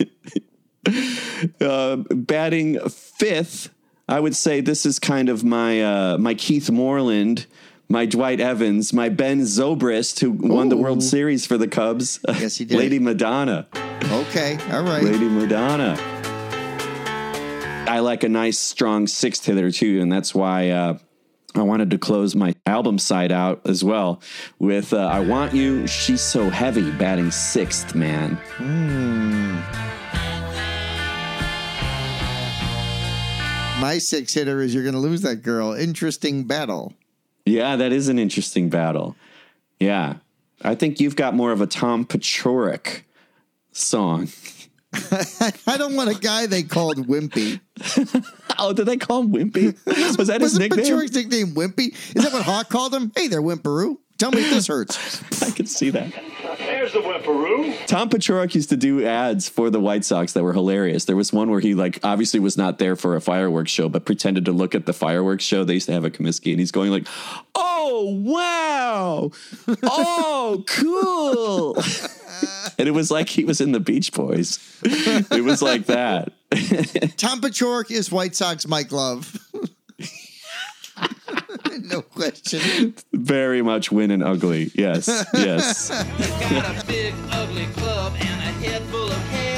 [1.60, 3.70] Uh, batting fifth,
[4.08, 7.46] I would say this is kind of my uh, my Keith Moreland,
[7.88, 12.20] my Dwight Evans, my Ben Zobrist, who won the World Series for the Cubs.
[12.28, 12.76] Yes, he did.
[12.76, 13.66] Lady Madonna.
[14.04, 15.02] Okay, all right.
[15.02, 15.96] Lady Madonna.
[17.88, 20.98] I like a nice, strong sixth hitter too, and that's why uh,
[21.54, 24.20] I wanted to close my album side out as well
[24.58, 28.34] with uh, "I Want You." She's so heavy, batting sixth, man.
[28.56, 29.58] Hmm.
[33.80, 35.72] My six hitter is you're going to lose that girl.
[35.72, 36.92] Interesting battle.
[37.48, 39.16] Yeah, that is an interesting battle.
[39.80, 40.16] Yeah,
[40.62, 43.02] I think you've got more of a Tom Paciorek
[43.72, 44.28] song.
[45.66, 47.60] I don't want a guy they called Wimpy.
[48.58, 49.76] oh, did they call him Wimpy?
[50.18, 50.98] Was that his Wasn't nickname?
[50.98, 51.94] Nickname Wimpy?
[52.16, 53.12] Is that what Hawk called him?
[53.14, 53.98] Hey there, Wimperoo.
[54.18, 55.42] Tell me if this hurts.
[55.42, 56.12] I can see that.
[56.58, 57.86] There's the whipperoo.
[57.86, 61.04] Tom Paciorek used to do ads for the White Sox that were hilarious.
[61.04, 64.04] There was one where he like obviously was not there for a fireworks show, but
[64.04, 65.62] pretended to look at the fireworks show.
[65.62, 67.06] They used to have a Comiskey, and he's going like,
[67.54, 69.30] "Oh wow,
[69.84, 71.76] oh cool,"
[72.76, 74.58] and it was like he was in the Beach Boys.
[74.82, 76.32] It was like that.
[77.18, 79.47] Tom Paciorek is White Sox Mike Love.
[81.90, 82.94] no question.
[83.12, 84.70] Very much win and ugly.
[84.74, 85.88] Yes, yes.
[85.90, 89.48] Got a big ugly club and a head full of hair.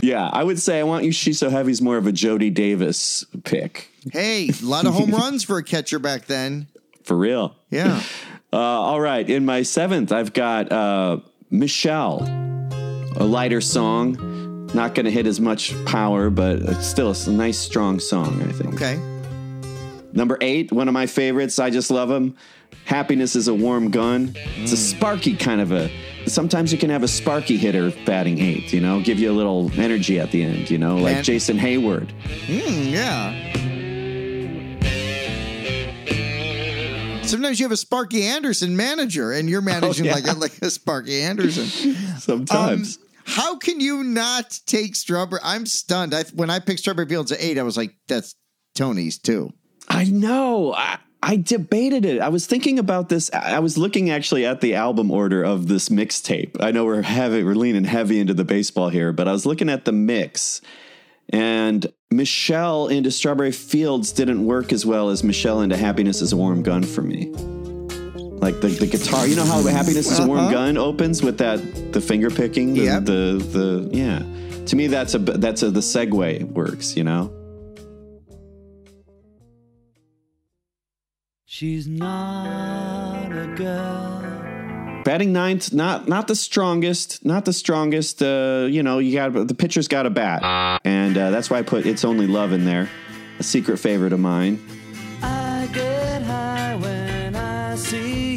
[0.00, 1.12] Yeah, I would say I want you.
[1.12, 5.10] She's so heavy is more of a Jody Davis pick Hey, a lot of home
[5.10, 6.66] runs for a catcher back then.
[7.02, 7.56] for real.
[7.70, 8.00] Yeah.
[8.50, 11.18] Uh, all right, in my seventh, I've got uh,
[11.50, 12.22] Michelle,
[13.16, 14.27] a lighter song.
[14.74, 18.42] Not going to hit as much power, but it's still a nice, strong song.
[18.42, 18.74] I think.
[18.74, 19.00] Okay.
[20.12, 21.58] Number eight, one of my favorites.
[21.58, 22.36] I just love him.
[22.84, 24.32] Happiness is a warm gun.
[24.56, 25.90] It's a sparky kind of a.
[26.26, 29.70] Sometimes you can have a sparky hitter batting eight, You know, give you a little
[29.78, 30.70] energy at the end.
[30.70, 31.22] You know, like.
[31.22, 32.10] Jason Heyward.
[32.46, 33.58] Mm, yeah.
[37.28, 40.14] Sometimes you have a Sparky Anderson manager, and you're managing yeah.
[40.14, 41.66] like a, like a Sparky Anderson.
[42.18, 42.96] Sometimes.
[42.96, 45.40] Um, how can you not take Strawberry?
[45.44, 46.14] I'm stunned.
[46.14, 48.34] I, when I picked Strawberry Fields at eight, I was like, "That's
[48.74, 49.52] Tony's too."
[49.86, 50.72] I know.
[50.72, 52.20] I, I debated it.
[52.20, 53.30] I was thinking about this.
[53.32, 56.56] I was looking actually at the album order of this mixtape.
[56.58, 59.68] I know we're heavy, we're leaning heavy into the baseball here, but I was looking
[59.68, 60.62] at the mix,
[61.28, 66.36] and Michelle into Strawberry Fields didn't work as well as Michelle into Happiness is a
[66.36, 67.57] Warm Gun for me.
[68.40, 70.50] Like the, the guitar, you know how Happiness is a Warm Uh-huh.
[70.52, 73.04] Gun opens with that the finger picking, the, Yep.
[73.04, 74.22] the the yeah.
[74.66, 77.32] To me, that's a that's a the segue works, you know.
[81.44, 85.02] She's not a girl.
[85.04, 89.54] batting ninth not not the strongest not the strongest uh you know you got the
[89.54, 90.42] pitcher's got a bat
[90.84, 92.88] and uh, that's why i put it's only love in there
[93.38, 94.60] a secret favorite of mine
[95.22, 98.27] I get high when I see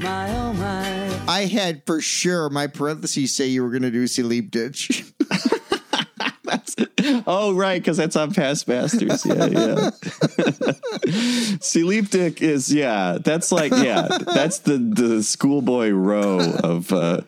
[0.00, 1.20] My oh my.
[1.28, 5.04] I had for sure my parentheses say you were going to do Sie Liebt Dich.
[7.26, 9.90] oh right because that's on past masters yeah yeah
[11.60, 17.20] Sleep Dick is yeah that's like yeah that's the the schoolboy Rowe of uh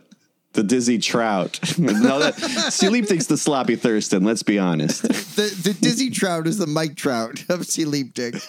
[0.54, 2.34] the dizzy trout no that
[2.72, 6.66] Sie Liebt Dich's the sloppy thurston let's be honest the the Dizzy Trout is the
[6.66, 8.46] Mike Trout of Sie Liebt Dich.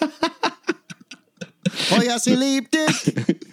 [1.91, 3.52] oh yeah, Sie Liebt Dich.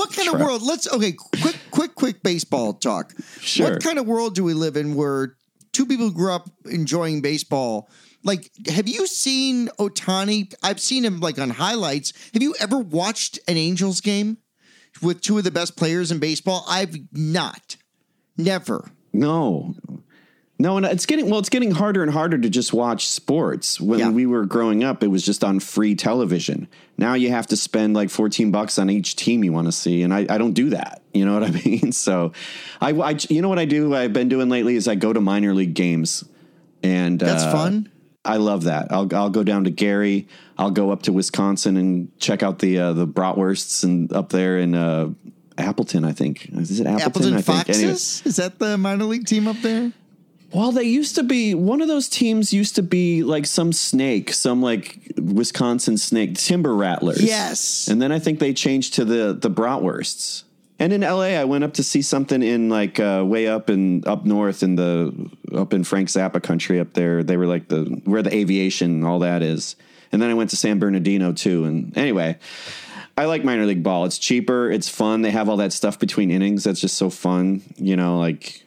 [0.00, 0.62] What kind of world?
[0.62, 1.12] Let's okay.
[1.12, 3.12] Quick, quick, quick baseball talk.
[3.38, 3.72] Sure.
[3.72, 5.36] What kind of world do we live in where
[5.72, 7.90] two people grew up enjoying baseball?
[8.24, 10.54] Like, have you seen Ohtani?
[10.62, 12.14] I've seen him like on highlights.
[12.32, 14.38] Have you ever watched an Angels game
[15.02, 16.64] with two of the best players in baseball?
[16.66, 17.76] I've not.
[18.38, 18.90] Never.
[19.12, 19.74] No.
[20.60, 23.80] No, and it's getting well, it's getting harder and harder to just watch sports.
[23.80, 26.68] When we were growing up, it was just on free television.
[26.98, 30.02] Now you have to spend like 14 bucks on each team you want to see.
[30.02, 31.02] And I, I don't do that.
[31.12, 31.90] You know what I mean?
[31.90, 32.32] So
[32.80, 35.20] I, I you know what I do I've been doing lately is I go to
[35.20, 36.24] minor league games.
[36.84, 37.90] And That's uh, fun.
[38.24, 38.92] I love that.
[38.92, 40.28] I'll I'll go down to Gary.
[40.56, 44.58] I'll go up to Wisconsin and check out the uh, the bratwursts and up there
[44.58, 45.10] in uh,
[45.58, 46.04] Appleton.
[46.04, 47.06] I think is it Appleton?
[47.06, 47.66] Appleton I think.
[47.66, 48.22] Foxes?
[48.24, 49.92] Is that the minor league team up there?
[50.52, 52.52] Well, they used to be one of those teams.
[52.52, 57.22] Used to be like some snake, some like Wisconsin snake, Timber Rattlers.
[57.22, 57.88] Yes.
[57.88, 60.44] and then I think they changed to the the Bratwursts.
[60.80, 64.02] And in L.A., I went up to see something in like uh, way up in
[64.06, 67.22] up north in the up in Frank Zappa country up there.
[67.22, 69.76] They were like the where the aviation and all that is.
[70.10, 71.64] And then I went to San Bernardino too.
[71.64, 72.38] And anyway,
[73.16, 74.06] I like minor league ball.
[74.06, 74.70] It's cheaper.
[74.70, 75.20] It's fun.
[75.20, 76.64] They have all that stuff between innings.
[76.64, 77.62] That's just so fun.
[77.76, 78.64] You know, like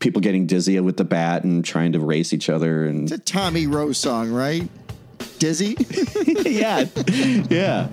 [0.00, 2.86] people getting dizzy with the bat and trying to race each other.
[2.86, 4.68] And It's a Tommy Roe song, right?
[5.38, 5.76] Dizzy?
[6.46, 6.86] yeah.
[7.48, 7.88] Yeah.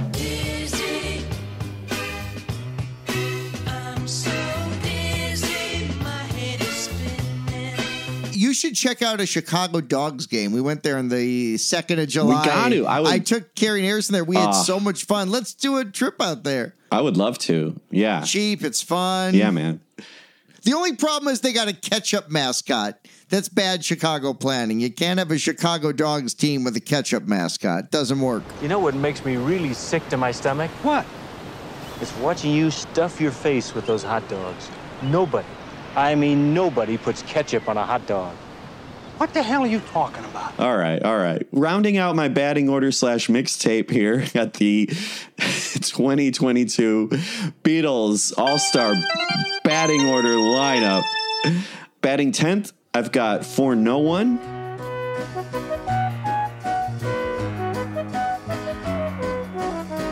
[8.32, 10.52] You should check out a Chicago Dogs game.
[10.52, 12.46] We went there on the second of July.
[12.46, 12.86] got to.
[12.86, 14.24] I would- took Carrie Harrison there.
[14.24, 14.52] We had Ah.
[14.52, 15.32] so much fun.
[15.32, 16.76] Let's do a trip out there.
[16.92, 17.80] I would love to.
[17.90, 18.22] Yeah.
[18.22, 19.34] Cheap, it's fun.
[19.34, 19.82] Yeah, man.
[20.68, 23.00] The only problem is they got a ketchup mascot.
[23.30, 24.82] That's bad Chicago planning.
[24.82, 27.90] You can't have a Chicago Dogs team with a ketchup mascot.
[27.90, 28.44] Doesn't work.
[28.62, 30.70] You know what makes me really sick to my stomach?
[30.84, 31.06] What?
[32.02, 34.70] It's watching you stuff your face with those hot dogs.
[35.04, 35.48] Nobody,
[35.96, 38.36] I mean nobody, puts ketchup on a hot dog.
[39.18, 40.60] What the hell are you talking about?
[40.60, 41.48] All right, all right.
[41.52, 44.86] Rounding out my batting order slash mixtape here at the
[45.38, 47.08] 2022
[47.64, 48.94] Beatles All Star
[49.64, 51.04] batting order lineup.
[52.02, 54.38] Batting 10th, I've got For No One.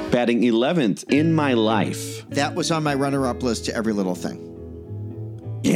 [0.10, 2.28] Batting 11th, In My Life.
[2.30, 4.45] That was on my runner up list to every little thing.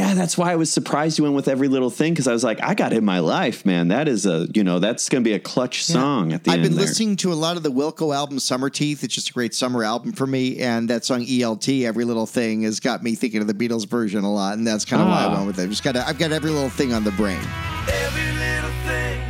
[0.00, 2.42] Yeah, that's why I was surprised you went with every little thing because I was
[2.42, 3.88] like, I got in my life, man.
[3.88, 6.60] That is a, you know, that's going to be a clutch song at the I've
[6.60, 6.62] end.
[6.62, 6.86] been there.
[6.86, 9.04] listening to a lot of the Wilco album, Summerteeth.
[9.04, 10.58] It's just a great summer album for me.
[10.60, 14.24] And that song ELT, Every Little Thing, has got me thinking of the Beatles version
[14.24, 14.56] a lot.
[14.56, 15.34] And that's kind of why I Ah.
[15.34, 15.64] went with it.
[15.64, 17.38] I've just got I've got every little thing on the brain.
[17.86, 19.20] Every little thing,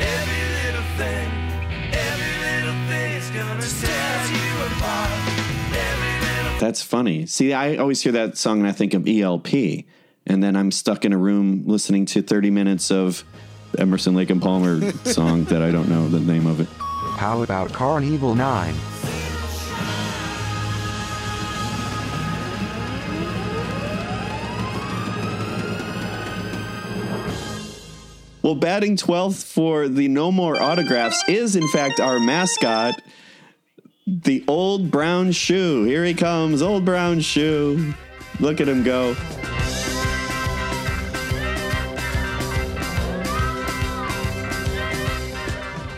[0.00, 1.28] every little thing,
[1.94, 6.60] every little thing gonna set you apart.
[6.60, 7.24] That's funny.
[7.24, 9.86] See, I always hear that song and I think of ELP,
[10.26, 13.24] and then I'm stuck in a room listening to 30 minutes of
[13.78, 16.68] Emerson Lake and Palmer song that I don't know the name of it.
[17.16, 18.74] How about Karn Evil 9?
[28.42, 32.94] Well, batting 12th for the No More Autographs is, in fact, our mascot,
[34.06, 35.84] the Old Brown Shoe.
[35.84, 37.94] Here he comes, Old Brown Shoe.
[38.40, 39.14] Look at him go.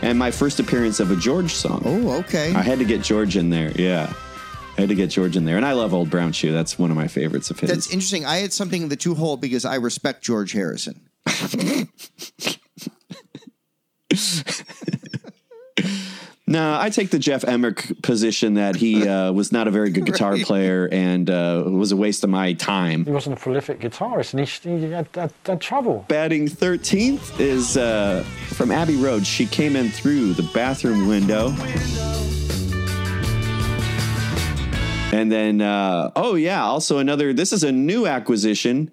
[0.03, 1.81] And my first appearance of a George song.
[1.85, 2.53] Oh, okay.
[2.53, 3.71] I had to get George in there.
[3.71, 4.11] Yeah.
[4.77, 5.55] I had to get George in there.
[5.55, 6.51] And I love Old Brown Shoe.
[6.51, 7.69] That's one of my favorites of his.
[7.69, 8.25] That's interesting.
[8.25, 11.09] I had something in the two hole because I respect George Harrison.
[16.53, 20.05] No, I take the Geoff Emerick position that he uh, was not a very good
[20.05, 20.45] guitar Right.
[20.45, 23.05] player and uh, was a waste of my time.
[23.05, 26.05] He wasn't a prolific guitarist, and he, he had, had, had trouble.
[26.07, 29.25] Batting 13th is uh, from Abbey Road.
[29.25, 31.47] She came in through the bathroom window.
[35.11, 38.91] And then, uh, oh, yeah, also another, this is a new acquisition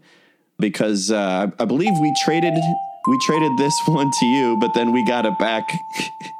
[0.59, 2.55] because uh, I I believe we traded.
[3.07, 5.71] We traded this one to you, but then we got it back.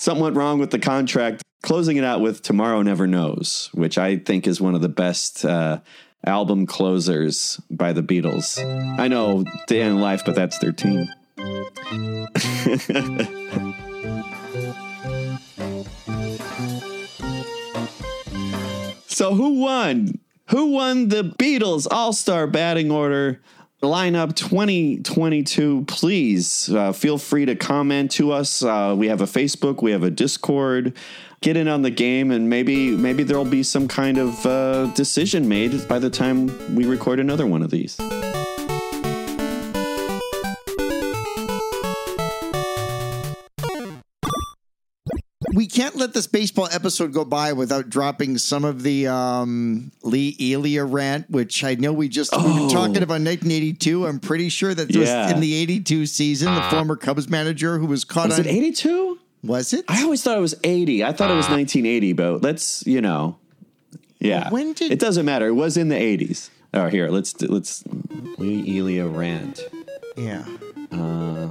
[0.00, 1.42] Something went wrong with the contract.
[1.60, 5.44] Closing it out with "Tomorrow Never Knows," which I think is one of the best
[5.44, 5.80] uh,
[6.24, 8.58] album closers by the Beatles.
[8.98, 11.06] I know "Day in Life," but that's thirteen.
[19.06, 20.18] so who won?
[20.46, 23.42] Who won the Beatles All Star batting order?
[23.82, 28.62] Lineup 2022, please uh, feel free to comment to us.
[28.62, 30.94] Uh, we have a Facebook, we have a Discord.
[31.40, 35.48] Get in on the game, and maybe maybe there'll be some kind of uh, decision
[35.48, 37.98] made by the time we record another one of these.
[45.80, 50.84] Can't let this baseball episode go by without dropping some of the um, Lee Elia
[50.84, 52.68] rant, which I know we just we've been Oh.
[52.68, 54.06] talking about 1982.
[54.06, 56.54] I'm pretty sure that was in the 82 season.
[56.54, 59.18] The former Cubs manager who was caught Was on it 82?
[59.42, 59.86] Was it?
[59.88, 61.02] I always thought it was 80.
[61.02, 63.38] I thought it was 1980, but let's, you know.
[64.18, 64.50] Yeah.
[64.50, 65.46] When did- It doesn't matter.
[65.46, 66.50] It was in the 80s.
[66.74, 67.82] Oh, here, let's let's
[68.38, 69.60] Lee Elia rant.
[70.16, 70.44] Yeah.
[70.92, 71.48] Uh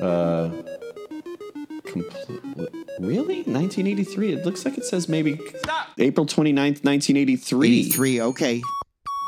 [0.00, 0.50] uh
[2.02, 2.68] compl-
[3.00, 3.42] really?
[3.42, 4.32] 1983.
[4.32, 5.88] It looks like it says maybe Stop.
[5.98, 7.80] April 29th, 1983.
[7.80, 8.20] 83.
[8.22, 8.62] Okay.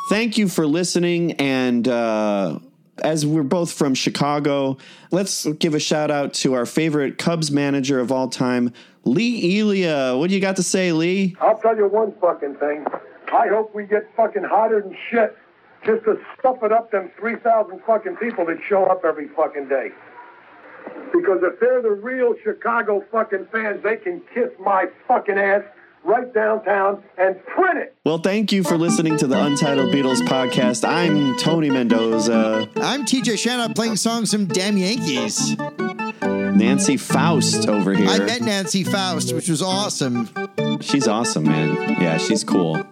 [0.09, 1.33] Thank you for listening.
[1.33, 2.59] And uh,
[3.03, 4.79] as we're both from Chicago,
[5.11, 8.73] let's give a shout out to our favorite Cubs manager of all time,
[9.05, 10.17] Lee Elia.
[10.17, 11.37] What do you got to say, Lee?
[11.41, 12.87] I'll tell you one fucking thing.
[13.33, 15.37] I hope we get fucking hotter than shit
[15.85, 19.91] just to stuff it up them 3,000 fucking people that show up every fucking day.
[21.13, 25.63] Because if they're the real Chicago fucking fans, they can kiss my fucking ass
[26.05, 27.97] right downtown and print it.
[28.05, 30.89] Well, thank you for listening to the Untitled Beatles podcast.
[30.89, 32.69] I'm Tony Mendoza.
[32.77, 35.57] I'm TJ Shannon playing songs from Damn Yankees.
[36.23, 38.09] Nancy Faust over here.
[38.09, 40.29] I met Nancy Faust, which was awesome.
[40.81, 41.75] She's awesome, man.
[42.01, 42.85] Yeah, she's cool.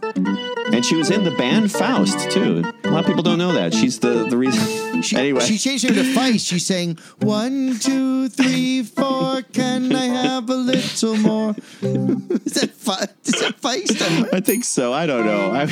[0.72, 2.62] And she was in the band Faust too.
[2.84, 3.72] A lot of people don't know that.
[3.74, 4.94] She's the the reason.
[5.14, 6.46] anyway, She changed her to Feist.
[6.48, 11.54] She's saying, one, two, three, four, can I have a little more?
[11.82, 14.32] is, that Fe- is that Feist?
[14.32, 14.92] I think so.
[14.92, 15.52] I don't know.
[15.52, 15.68] I,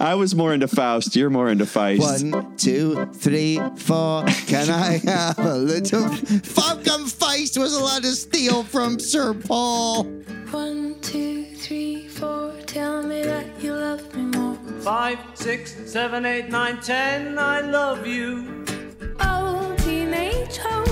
[0.12, 1.16] I was more into Faust.
[1.16, 2.32] You're more into Feist.
[2.32, 6.08] One, two, three, four, can I have a little?
[6.08, 10.04] Fucking Feist was allowed to steal from Sir Paul.
[10.50, 12.52] One, two, three, four.
[12.66, 14.56] Tell me that you love me more.
[14.80, 17.38] Five, six, seven, eight, nine, ten.
[17.38, 18.64] I love you.
[19.20, 20.88] Oh, teenage hope.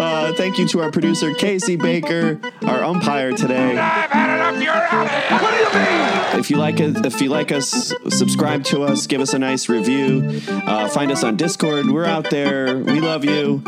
[0.00, 3.76] Uh, thank you to our producer Casey Baker, our umpire today.
[3.76, 4.62] I've had enough.
[4.62, 5.42] You're out.
[5.42, 6.38] What do you mean?
[6.40, 9.68] If you like it, if you like us, subscribe to us, give us a nice
[9.68, 10.40] review.
[10.48, 11.90] Uh, find us on Discord.
[11.90, 12.78] We're out there.
[12.78, 13.62] We love you,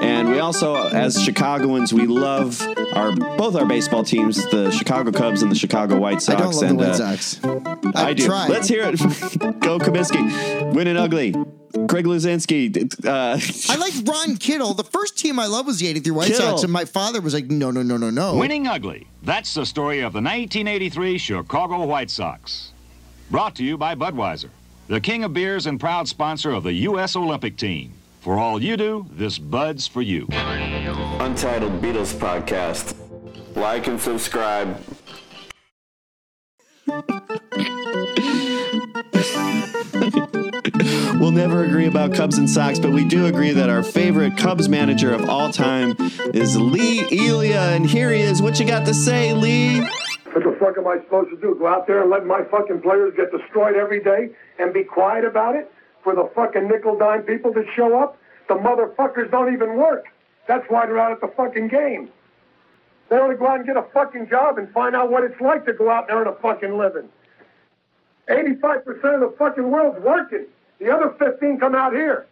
[0.00, 2.60] and we also, as Chicagoans, we love
[2.96, 6.40] our both our baseball teams, the Chicago Cubs and the Chicago White Sox.
[6.40, 7.44] I don't love and, the White uh, Sox.
[7.94, 8.26] I I've do.
[8.26, 8.48] tried.
[8.48, 8.98] Let's hear it.
[9.60, 10.74] Go Comiskey.
[10.74, 11.32] Winning ugly.
[11.86, 13.04] Greg Luzinski.
[13.04, 13.38] Uh,
[13.72, 14.72] I like Ron Kittle.
[14.72, 16.46] The first team I loved was the 83 White Kittle.
[16.52, 18.34] Sox, and my father was like, no, no, no, no, no.
[18.36, 19.06] Winning ugly.
[19.22, 22.72] That's the story of the 1983 Chicago White Sox.
[23.30, 24.50] Brought to you by Budweiser,
[24.86, 27.16] the king of beers and proud sponsor of the U.S.
[27.16, 27.92] Olympic team.
[28.26, 30.26] For all you do, this Bud's for you.
[30.32, 32.96] Untitled Beatles Podcast.
[33.54, 34.80] Like and subscribe.
[41.20, 44.68] we'll never agree about Cubs and Sox, but we do agree that our favorite Cubs
[44.68, 45.94] manager of all time
[46.34, 48.42] is Lee Elia, and here he is.
[48.42, 49.82] What you got to say, Lee?
[50.32, 51.54] What the fuck am I supposed to do?
[51.60, 55.24] Go out there and let my fucking players get destroyed every day and be quiet
[55.24, 55.70] about it
[56.06, 58.16] for the fucking nickel dime people that show up?
[58.46, 60.04] The motherfuckers don't even work.
[60.46, 62.10] That's why they're out at the fucking game.
[63.10, 65.40] They want to go out and get a fucking job and find out what it's
[65.40, 67.08] like to go out and a fucking living.
[68.28, 70.46] 85% of the fucking world's working.
[70.78, 72.26] The other 15 come out here.